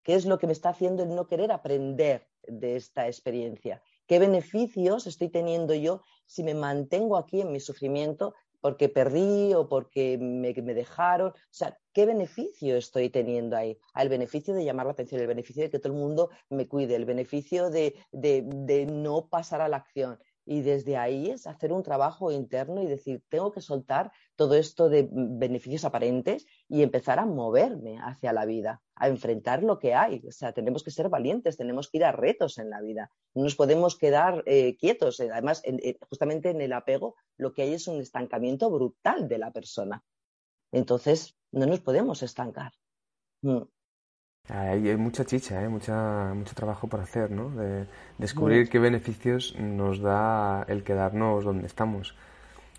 [0.03, 3.81] ¿Qué es lo que me está haciendo el no querer aprender de esta experiencia?
[4.05, 6.01] ¿Qué beneficios estoy teniendo yo
[6.33, 11.29] si me mantengo aquí en mi sufrimiento porque perdí o porque me, dejaron?
[11.29, 13.77] O sea, ¿qué beneficio estoy teniendo ahí?
[13.93, 16.67] Ah, el beneficio de llamar la atención, el beneficio de que todo el mundo me
[16.67, 21.71] cuide, el beneficio de, de no pasar a la acción, y desde ahí es hacer
[21.71, 27.19] un trabajo interno y decir, tengo que soltar todo esto de beneficios aparentes y empezar
[27.19, 30.21] a moverme hacia la vida, a enfrentar lo que hay.
[30.27, 33.09] O sea, tenemos que ser valientes, tenemos que ir a retos en la vida.
[33.33, 35.19] No nos podemos quedar eh, quietos.
[35.19, 35.63] Además,
[36.09, 40.03] justamente en el apego lo que hay es un estancamiento brutal de la persona.
[40.71, 42.73] Entonces, no nos podemos estancar.
[43.41, 43.61] Mm.
[44.49, 45.69] Hay, mucha chicha, ¿eh?
[45.69, 47.49] mucha, mucho trabajo por hacer, ¿no?
[47.51, 52.13] De descubrir qué beneficios nos da el quedarnos donde estamos.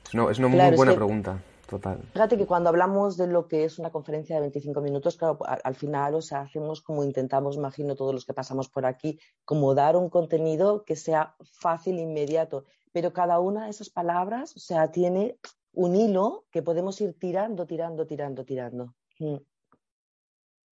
[0.05, 2.03] Es una, es una muy buena pregunta, total.
[2.13, 5.75] Fíjate que cuando hablamos de lo que es una conferencia de 25 minutos, claro, al,
[5.75, 9.97] final, o sea, hacemos como intentamos, imagino todos los que pasamos por aquí, como dar
[9.97, 15.39] un contenido que sea fácil, inmediato, pero cada una de esas palabras, o sea, tiene
[15.73, 18.95] un hilo que podemos ir tirando, tirando, tirando, tirando.
[19.19, 19.37] Mm.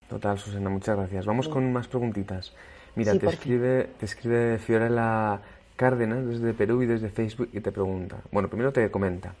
[0.09, 1.25] Total, Susana, muchas gracias.
[1.25, 2.53] Vamos con más preguntitas.
[2.95, 5.41] Mira, te, escribe, te escribe Fiorella
[5.75, 8.17] Cárdenas desde Perú y desde Facebook y te pregunta.
[8.31, 9.33] Bueno, primero te comenta.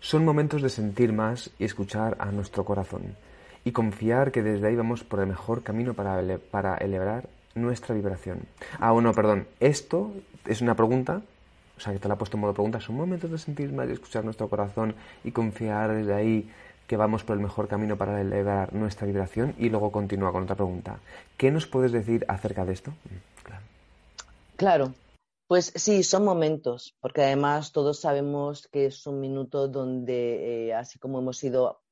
[0.00, 3.14] Son momentos de sentir más y escuchar a nuestro corazón
[3.64, 8.40] y confiar que desde ahí vamos por el mejor camino para, para elevar nuestra vibración.
[8.78, 9.46] Ah, bueno, perdón.
[9.60, 10.12] Esto
[10.44, 11.22] es una pregunta,
[11.76, 12.80] o sea, que te la he puesto en modo pregunta.
[12.80, 16.50] Son momentos de sentir más y escuchar nuestro corazón y confiar desde ahí
[16.86, 20.56] que vamos por el mejor camino para elevar nuestra vibración y luego continúa con otra
[20.56, 20.98] pregunta.
[21.36, 22.92] ¿Qué nos puedes decir acerca de esto?
[24.56, 24.92] Claro.
[25.48, 30.98] Pues sí, son momentos, porque además todos sabemos que es un minuto donde, eh, así
[30.98, 31.82] como hemos ido,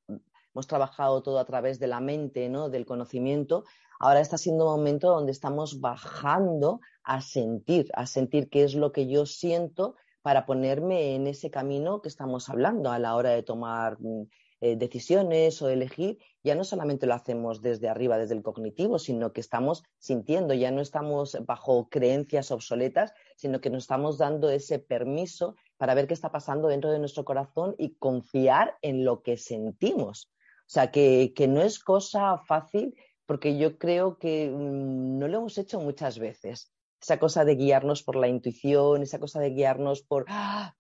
[0.53, 2.69] hemos trabajado todo a través de la mente, ¿no?
[2.69, 3.65] Del conocimiento,
[4.01, 8.91] ahora está siendo un momento donde estamos bajando a sentir, a sentir qué es lo
[8.91, 13.43] que yo siento para ponerme en ese camino que estamos hablando a la hora de
[13.43, 14.25] tomar mm,
[14.65, 19.35] eh, decisiones o elegir, ya no solamente lo hacemos desde arriba, desde el cognitivo, sino
[19.35, 24.79] que estamos sintiendo, ya no estamos bajo creencias obsoletas, sino que nos estamos dando ese
[24.79, 29.37] permiso para ver qué está pasando dentro de nuestro corazón y confiar en lo que
[29.37, 30.33] sentimos.
[30.61, 32.95] O sea, que, que no es cosa fácil
[33.27, 36.74] porque yo creo que mm, no lo hemos hecho muchas veces
[37.05, 40.75] esa cosa de guiarnos por la intuición, esa cosa de guiarnos por, ah,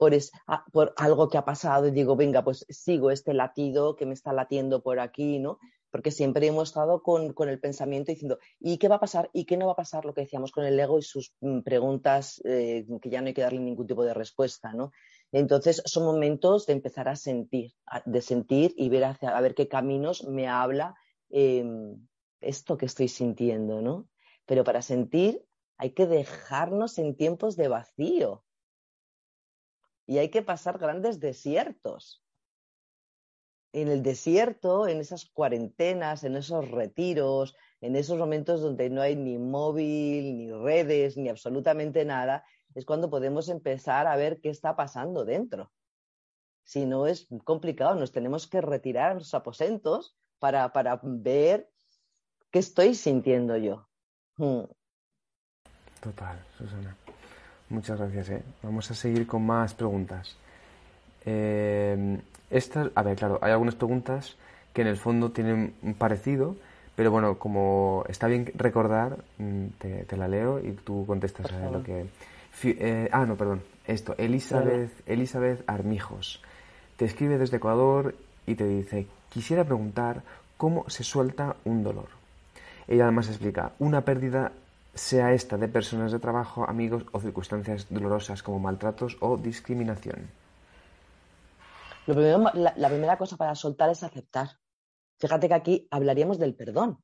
[0.72, 4.32] por, algo que ha pasado y digo, venga, pues sigo este latido que me está
[4.32, 5.58] latiendo por aquí, ¿no?
[5.90, 9.28] Porque siempre hemos estado con, el pensamiento diciendo, ¿y qué va a pasar?
[9.34, 10.06] ¿Y qué no va a pasar?
[10.06, 13.34] Lo que decíamos con el ego y sus mm, preguntas eh, que ya no hay
[13.34, 14.92] que darle ningún tipo de respuesta, ¿no?
[15.30, 17.72] Entonces son momentos de empezar a sentir,
[18.06, 20.94] de sentir y ver hacia, a ver qué caminos me habla
[21.28, 21.98] em,
[22.40, 24.08] esto que estoy sintiendo, ¿no?
[24.46, 25.44] Pero para sentir
[25.76, 28.44] hay que dejarnos en tiempos de vacío.
[30.06, 32.22] Y hay que pasar grandes desiertos.
[33.72, 39.16] En el desierto, en esas cuarentenas, en esos retiros, en esos momentos donde no hay
[39.16, 42.44] ni móvil, ni redes, ni absolutamente nada,
[42.74, 45.72] es cuando podemos empezar a ver qué está pasando dentro.
[46.62, 51.70] Si no es complicado, nos tenemos que retirar a los aposentos para, para ver
[52.50, 53.88] qué estoy sintiendo yo.
[54.36, 54.64] Hmm.
[56.04, 56.94] Total, Susana.
[57.70, 58.28] Muchas gracias.
[58.28, 58.42] ¿eh?
[58.62, 60.36] Vamos a seguir con más preguntas.
[61.24, 64.36] Eh, estas, a ver, claro, hay algunas preguntas
[64.74, 66.56] que en el fondo tienen un parecido,
[66.94, 71.82] pero bueno, como está bien recordar, mm, te, la leo y tú contestas a lo
[71.82, 72.04] que.
[72.64, 73.62] eh, ah, no, perdón.
[73.86, 76.42] Esto, Elizabeth, Elizabeth Armijos.
[76.98, 78.14] Te escribe desde Ecuador
[78.46, 80.22] y te dice, quisiera preguntar
[80.58, 82.08] cómo se suelta un dolor.
[82.86, 84.52] Ella además explica, una pérdida
[84.94, 90.30] sea esta de personas de trabajo, amigos o circunstancias dolorosas como maltratos o discriminación.
[92.06, 94.48] la, primera cosa para soltar es aceptar.
[95.18, 97.02] Fíjate que aquí hablaríamos del perdón.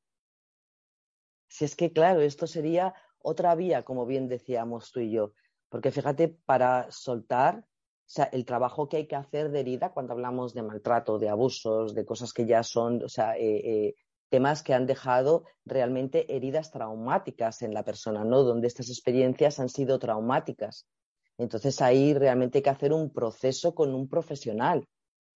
[1.47, 5.33] Si es que, claro, esto sería otra vía, como bien decíamos tú y yo.
[5.69, 7.65] Porque fíjate, para soltar,
[8.11, 11.95] sea, el trabajo que hay que hacer de herida cuando hablamos de maltrato, de abusos,
[11.95, 13.95] de cosas que ya son, o sea, eh, eh,
[14.31, 18.43] temas que han dejado realmente heridas traumáticas en la persona, ¿no?
[18.43, 20.87] Donde estas experiencias han sido traumáticas.
[21.37, 24.87] Entonces ahí realmente hay que hacer un proceso con un profesional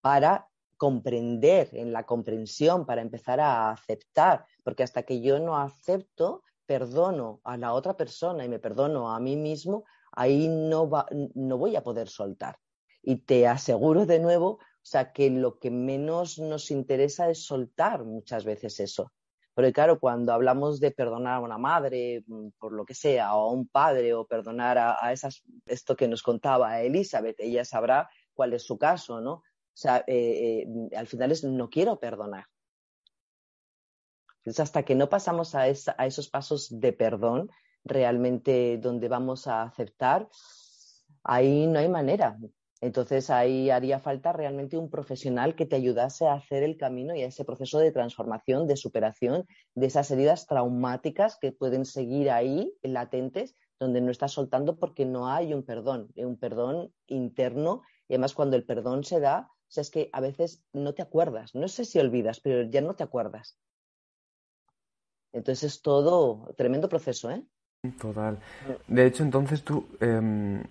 [0.02, 6.44] para comprender, en la comprensión, para empezar a aceptar, porque hasta que yo no acepto,
[6.66, 9.84] perdono a la otra persona y me perdono a mí mismo,
[10.14, 10.90] ahí no,
[11.36, 12.58] no voy a poder soltar.
[13.04, 18.04] Y te aseguro de nuevo o sea, que lo que menos nos interesa es soltar
[18.04, 19.12] muchas veces eso.
[19.56, 23.50] Pero claro, cuando hablamos de perdonar a una madre, mm, por lo que sea, o
[23.50, 28.54] a un padre, o perdonar a, esas, esto que nos contaba Elizabeth, ella sabrá cuál
[28.54, 29.32] es su caso, ¿no?
[29.34, 32.46] O sea, eh, eh, al final es no quiero perdonar.
[34.38, 37.50] Entonces, hasta que no pasamos a, a esos pasos de perdón,
[37.84, 40.30] realmente donde vamos a aceptar,
[41.24, 42.38] ahí no hay manera.
[42.86, 47.24] Entonces ahí haría falta realmente un profesional que te ayudase a hacer el camino y
[47.24, 52.72] a ese proceso de transformación, de superación de esas heridas traumáticas que pueden seguir ahí
[52.84, 57.82] latentes, donde no estás soltando porque no hay un perdón, un perdón interno.
[58.08, 61.02] Y además cuando el perdón se da, o sea, es que a veces no te
[61.02, 63.58] acuerdas, no sé si olvidas, pero ya no te acuerdas.
[65.34, 67.44] Entonces es todo tremendo proceso, ¿eh?
[68.00, 68.38] Total.
[68.88, 70.64] De hecho, entonces tú, em,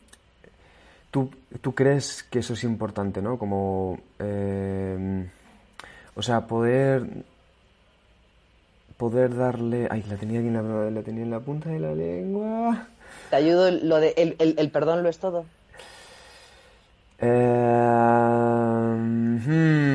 [1.14, 3.38] ¿Tú, ¿Tú, crees que eso es importante, ¿no?
[3.38, 5.24] Como, eh,
[6.16, 7.06] o sea, poder,
[8.96, 11.94] poder darle, ay, la tenía aquí en la, la tenía en la punta de la
[11.94, 12.88] lengua.
[13.30, 15.44] Te ayudo, lo de el, el, el perdón lo es todo.
[17.20, 17.28] Eh,
[19.46, 19.93] hmm,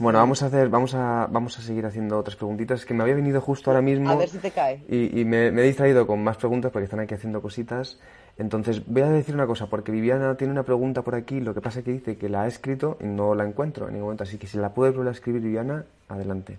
[0.00, 3.14] bueno, vamos a hacer, vamos a, vamos a seguir haciendo otras preguntitas que me había
[3.14, 4.10] venido justo ahora mismo.
[4.10, 4.82] A ver si te cae.
[4.88, 8.00] Y, y me, me, he distraído con más preguntas porque están aquí haciendo cositas.
[8.38, 11.60] Entonces, voy a decir una cosa, porque Viviana tiene una pregunta por aquí, lo que
[11.60, 14.24] pasa es que dice que la ha escrito y no la encuentro en ningún momento,
[14.24, 16.58] así que si la puedes volver a escribir, Viviana, adelante.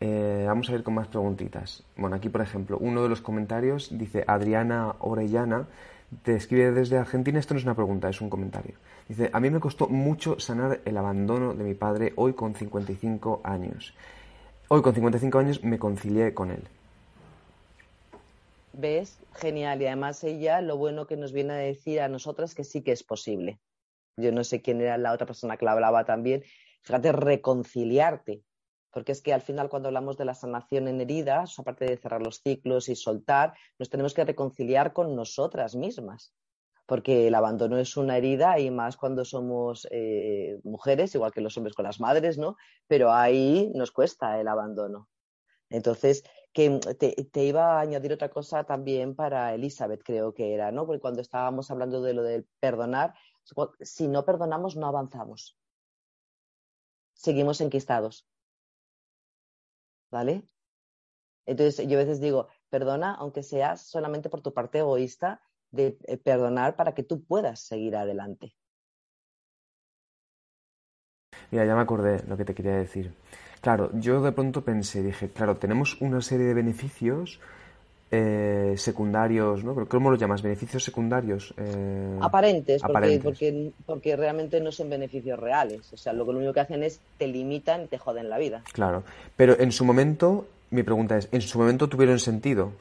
[0.00, 1.82] Eh, vamos a ver con más preguntitas.
[1.96, 5.66] Bueno, aquí, por ejemplo, uno de los comentarios dice Adriana Orellana,
[6.22, 8.74] te escribe desde Argentina, esto no es una pregunta, es un comentario.
[9.08, 13.40] Dice, a mí me costó mucho sanar el abandono de mi padre hoy con 55
[13.44, 13.94] años.
[14.68, 16.62] Hoy con 55 años me concilié con él.
[18.72, 19.18] ¿Ves?
[19.34, 19.82] Genial.
[19.82, 22.92] Y además ella lo bueno que nos viene a decir a nosotras que sí que
[22.92, 23.58] es posible.
[24.16, 26.42] Yo no sé quién era la otra persona que la hablaba también.
[26.82, 28.42] Fíjate, reconciliarte.
[28.94, 32.22] Porque es que al final cuando hablamos de la sanación en heridas, aparte de cerrar
[32.22, 36.32] los ciclos y soltar, nos tenemos que reconciliar con nosotras mismas.
[36.86, 41.56] Porque el abandono es una herida y más cuando somos eh, mujeres, igual que los
[41.56, 42.56] hombres con las madres, ¿no?
[42.86, 45.08] Pero ahí nos cuesta el abandono.
[45.70, 46.22] Entonces,
[46.52, 46.80] que mm,
[47.32, 50.86] te, iba a añadir otra cosa también para Elizabeth, creo que era, ¿no?
[50.86, 53.14] Porque cuando estábamos hablando de lo del perdonar,
[53.80, 55.58] si no perdonamos, no avanzamos.
[57.14, 58.28] Seguimos enquistados.
[60.14, 60.44] ¿Vale?
[61.44, 65.40] Entonces, yo a veces digo, perdona, aunque sea solamente por tu parte egoísta,
[65.72, 68.54] de eh, perdonar para que tú puedas seguir adelante.
[71.50, 73.12] Mira, ya me acordé lo que te quería decir.
[73.60, 77.40] Claro, yo de pronto pensé, dije, claro, tenemos una serie de beneficios
[78.16, 79.74] eh, secundarios, ¿no?
[79.88, 80.42] ¿Cómo los llamas?
[80.42, 81.52] ¿Beneficios secundarios?
[81.56, 85.92] Eh, aparentes, porque, Porque, porque, realmente no son beneficios reales.
[85.92, 88.62] O sea, lo, lo único que hacen es te limitan y te joden la vida.
[88.72, 89.02] Claro,
[89.36, 92.72] pero en su momento, mi pregunta es, ¿en su momento tuvieron sentido?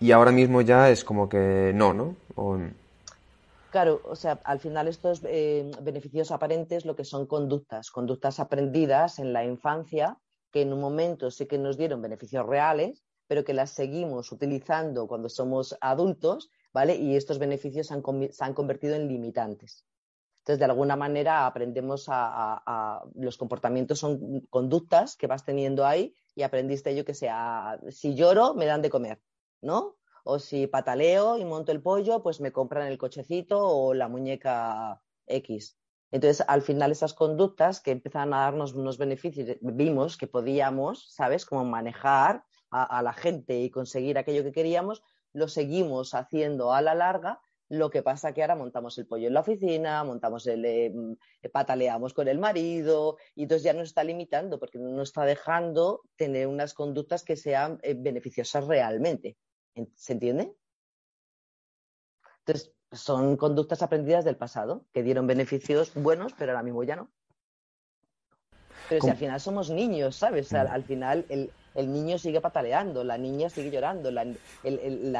[0.00, 2.16] Y ahora mismo ya es como que no, ¿no?
[3.70, 9.18] Claro, o sea, al final estos eh, beneficios aparentes lo que son conductas, conductas aprendidas
[9.18, 10.18] en la infancia
[10.52, 15.06] que en un momento sí que nos dieron beneficios reales, pero que las seguimos utilizando
[15.06, 16.96] cuando somos adultos, ¿vale?
[16.96, 19.86] Y estos beneficios se han, convertido en limitantes.
[20.38, 26.42] Entonces, de alguna manera aprendemos a, los comportamientos son conductas que vas teniendo ahí y
[26.42, 29.22] aprendiste yo que sea, si lloro, me dan de comer,
[29.62, 29.96] ¿no?
[30.24, 35.00] O si pataleo y monto el pollo, pues me compran el cochecito o la muñeca
[35.26, 35.78] X.
[36.10, 41.44] Entonces, al final, esas conductas que empezaron a darnos unos beneficios, vimos que podíamos, ¿sabes?,
[41.44, 42.44] como manejar
[42.74, 45.02] a, la gente y conseguir aquello que queríamos,
[45.32, 49.34] lo seguimos haciendo a la larga Lo que pasa que ahora montamos el pollo en
[49.34, 51.14] la oficina, montamos el, eh, mm,
[51.52, 56.02] pataleamos con el marido y entonces ya nos está limitando porque no nos está dejando
[56.16, 59.36] tener unas conductas que sean eh, beneficiosas realmente.
[59.94, 60.54] ¿Se entiende?
[62.40, 67.10] Entonces, son conductas aprendidas del pasado que dieron beneficios buenos, pero ahora mismo ya no.
[68.88, 70.52] Pero si al final somos niños, ¿sabes?
[70.52, 74.24] Al, al final el, el, niño sigue pataleando, la niña sigue llorando, la,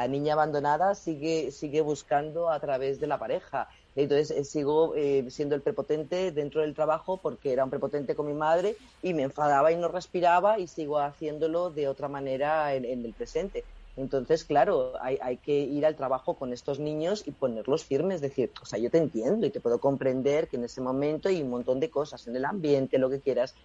[0.07, 3.67] niña abandonada sigue, sigue buscando a través de la pareja.
[3.95, 8.27] Entonces eh, sigo eh, siendo el prepotente dentro del trabajo porque era un prepotente con
[8.27, 12.83] mi madre y me enfadaba y no respiraba y sigo haciéndolo de otra manera en,
[12.83, 13.63] en el presente.
[13.97, 18.51] Entonces, claro, hay, hay, que ir al trabajo con estos niños y ponerlos firmes, decir,
[18.61, 21.49] o sea, yo te entiendo y te puedo comprender que en ese momento hay un
[21.49, 23.55] montón de cosas en el ambiente, lo que quieras,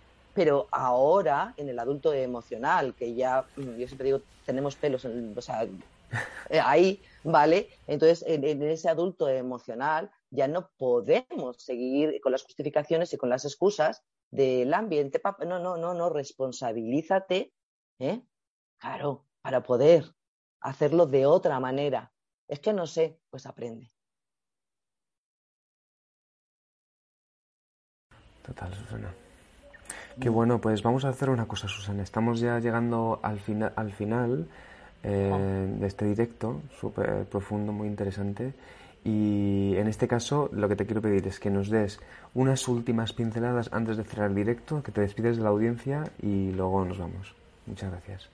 [0.40, 5.36] pero ahora en el adulto emocional, que ya, mm, yo siempre digo, tenemos pelos, en,
[5.36, 5.68] o sea,
[6.48, 7.68] eh, ahí, ¿vale?
[7.86, 13.28] Entonces, en, en, ese adulto emocional ya no podemos seguir con las justificaciones y con
[13.28, 15.20] las excusas del ambiente.
[15.46, 17.52] No, no, no, no, responsabilízate,
[17.98, 18.22] ¿eh?
[18.78, 20.06] Claro, para poder
[20.60, 22.14] hacerlo de otra manera.
[22.48, 23.90] Es que no sé, pues aprende.
[28.42, 29.14] Total, Susana.
[30.18, 32.02] Qué bueno, pues vamos a hacer una cosa, Susana.
[32.02, 34.48] Estamos ya llegando al, fina, al final
[35.02, 38.52] eh, de este directo, súper profundo, muy interesante.
[39.04, 42.00] Y en este caso, lo que te quiero pedir es que nos des
[42.34, 46.50] unas últimas pinceladas antes de cerrar el directo, que te despides de la audiencia y
[46.50, 47.34] luego nos vamos.
[47.66, 48.28] Muchas gracias.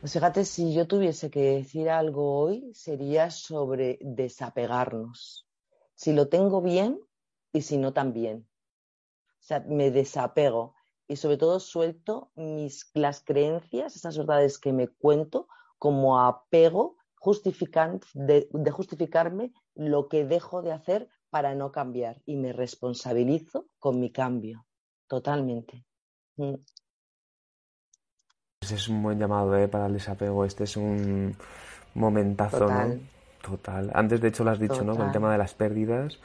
[0.00, 5.46] Pues fíjate, si yo tuviese que decir algo hoy, sería sobre desapegarnos.
[5.94, 7.00] Si lo tengo bien
[7.52, 8.47] y si no también.
[9.48, 10.74] O sea, me desapego
[11.06, 16.96] y sobre todo suelto mis, las creencias, esas verdades que me cuento como apego
[18.12, 23.98] de, de justificarme lo que dejo de hacer para no cambiar y me responsabilizo con
[23.98, 24.66] mi cambio,
[25.06, 25.82] totalmente.
[26.36, 26.56] Mm.
[28.60, 29.66] Es un buen llamado ¿eh?
[29.66, 30.44] para el desapego.
[30.44, 31.34] Este es un
[31.94, 33.00] momentazo, Total.
[33.00, 33.08] ¿no?
[33.40, 33.90] Total.
[33.94, 34.86] Antes, de hecho, lo has dicho, Total.
[34.88, 34.96] ¿no?
[34.96, 36.18] Con el tema de las pérdidas.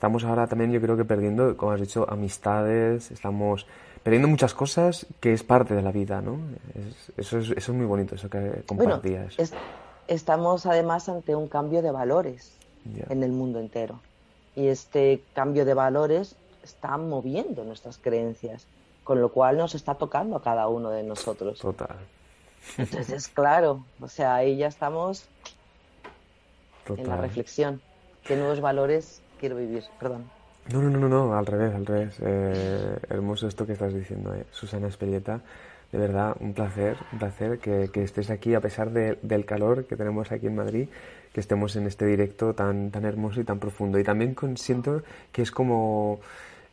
[0.00, 3.66] Estamos ahora también, yo creo que perdiendo, como has dicho, amistades, estamos
[4.02, 6.38] perdiendo muchas cosas que es parte de la vida, ¿no?
[6.74, 9.36] Es, eso, es, eso es muy bonito, eso que compartías.
[9.36, 9.52] Bueno, es,
[10.08, 12.54] estamos además ante un cambio de valores
[12.90, 13.08] yeah.
[13.10, 14.00] en el mundo entero.
[14.56, 18.66] Y este cambio de valores está moviendo nuestras creencias
[19.04, 21.58] con lo cual nos está tocando a cada uno de nosotros.
[21.58, 21.98] Total.
[22.78, 25.26] Entonces, claro, o sea, ahí ya estamos
[26.86, 27.04] Total.
[27.04, 27.82] en la reflexión.
[28.24, 29.82] ¿Qué nuevos valores quiero vivir?
[29.98, 30.24] Perdón.
[30.72, 32.16] No, no, no, no, al revés, al revés.
[32.20, 34.44] Eh, hermoso esto que estás diciendo, eh.
[34.52, 35.40] Susana Espelieta.
[35.90, 39.96] De verdad, un placer, un placer que, estés aquí a pesar de, del calor que
[39.96, 40.88] tenemos aquí en Madrid,
[41.32, 43.98] que estemos en este directo tan, tan hermoso y tan profundo.
[43.98, 46.20] Y también siento que es como...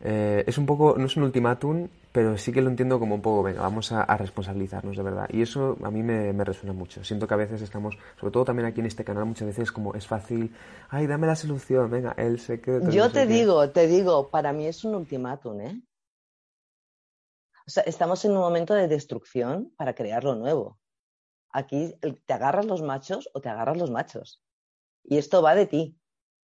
[0.04, 1.88] Eh, es un poco, no es un ultimátum,
[2.18, 5.28] pero sí que lo entiendo como un poco, venga, vamos a, a responsabilizarnos de verdad.
[5.30, 7.04] Y eso a mí me, me, resuena mucho.
[7.04, 9.94] Siento que a veces estamos, sobre todo también aquí en este canal, muchas veces como
[9.94, 10.52] es fácil,
[10.90, 12.90] ay, dame la solución, venga, él se queda.
[12.90, 15.80] Yo te digo, te digo, para mí es un ultimátum, ¿eh?
[17.68, 20.80] O sea, estamos en un momento de destrucción para crear lo nuevo.
[21.52, 21.94] Aquí
[22.26, 24.42] te agarras los machos o te agarras los machos.
[25.04, 26.00] Y esto va de ti.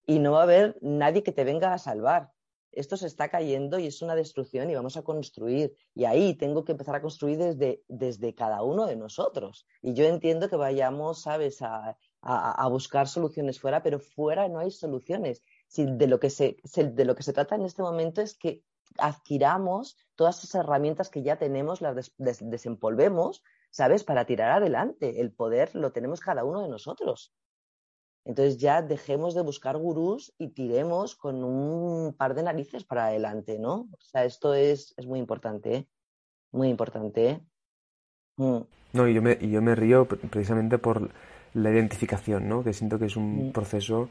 [0.05, 2.33] Y no va a haber nadie que te venga a salvar
[2.76, 5.76] esto se está cayendo y es una destrucción y vamos a construir.
[5.93, 9.65] Y ahí tengo que empezar a construir desde, desde cada uno de nosotros.
[9.82, 14.71] Y yo entiendo que vayamos, ¿sabes?, a, a, buscar soluciones fuera, pero fuera no hay
[14.71, 15.41] soluciones.
[15.67, 18.63] Si de, lo que se, de lo que se trata en este momento es que
[18.97, 25.19] adquiramos todas esas herramientas que ya tenemos, las des, desempolvemos, ¿sabes?, para tirar adelante.
[25.19, 27.34] El poder lo tenemos cada uno de nosotros.
[28.26, 33.59] Entonces ya dejemos de buscar gurús y tiremos con un par de narices para adelante,
[33.59, 33.89] ¿no?
[33.91, 35.88] O sea, esto es, es muy importante, ¿eh?
[36.51, 37.41] Muy importante, ¿eh?
[38.38, 38.59] Mm.
[38.93, 41.09] No, y yo, me, y yo me río precisamente por
[41.53, 42.63] la identificación, ¿no?
[42.63, 43.51] Que siento que es un mm.
[43.51, 44.09] proceso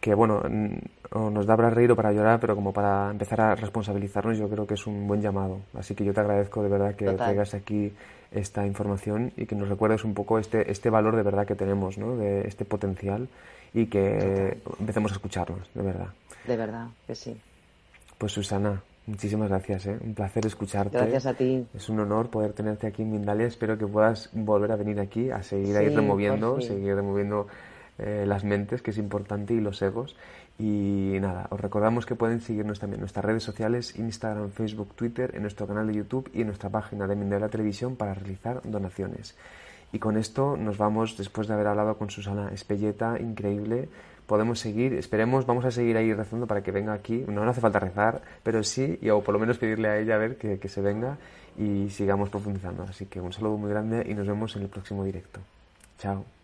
[0.00, 0.42] que, bueno,
[1.10, 4.66] nos da para reír o para llorar, pero como para empezar a responsabilizarnos, yo creo
[4.66, 5.60] que es un buen llamado.
[5.72, 7.26] Así que yo te agradezco de verdad que Total.
[7.26, 7.90] traigas aquí
[8.34, 11.98] esta información y que nos recuerdes un poco este, este valor de verdad que tenemos,
[11.98, 12.16] ¿no?
[12.16, 13.28] De este potencial
[13.72, 14.76] y que Total.
[14.80, 16.08] empecemos a escucharnos, de verdad.
[16.46, 17.36] De verdad, que sí.
[18.18, 19.98] Pues Susana, muchísimas gracias, ¿eh?
[20.00, 20.96] Un placer escucharte.
[20.96, 21.66] Gracias a ti.
[21.74, 23.46] Es un honor poder tenerte aquí en Mindalia.
[23.46, 27.46] Espero que puedas volver a venir aquí a seguir sí, ahí removiendo, seguir removiendo
[27.98, 30.16] eh, las mentes, que es importante, y los egos.
[30.58, 35.32] Y nada, os recordamos que pueden seguirnos también en nuestras redes sociales, Instagram, Facebook, Twitter,
[35.34, 39.36] en nuestro canal de YouTube y en nuestra página de Mindalia Televisión para realizar donaciones.
[39.92, 43.88] Y con esto nos vamos, después de haber hablado con Susana Espelleta, increíble,
[44.26, 47.24] podemos seguir, esperemos, vamos a seguir ahí rezando para que venga aquí.
[47.28, 50.14] No, no hace falta rezar, pero sí, y, o por lo menos pedirle a ella
[50.14, 51.18] a ver que, que se venga
[51.58, 52.84] y sigamos profundizando.
[52.84, 55.40] Así que un saludo muy grande y nos vemos en el próximo directo.
[55.98, 56.43] Chao.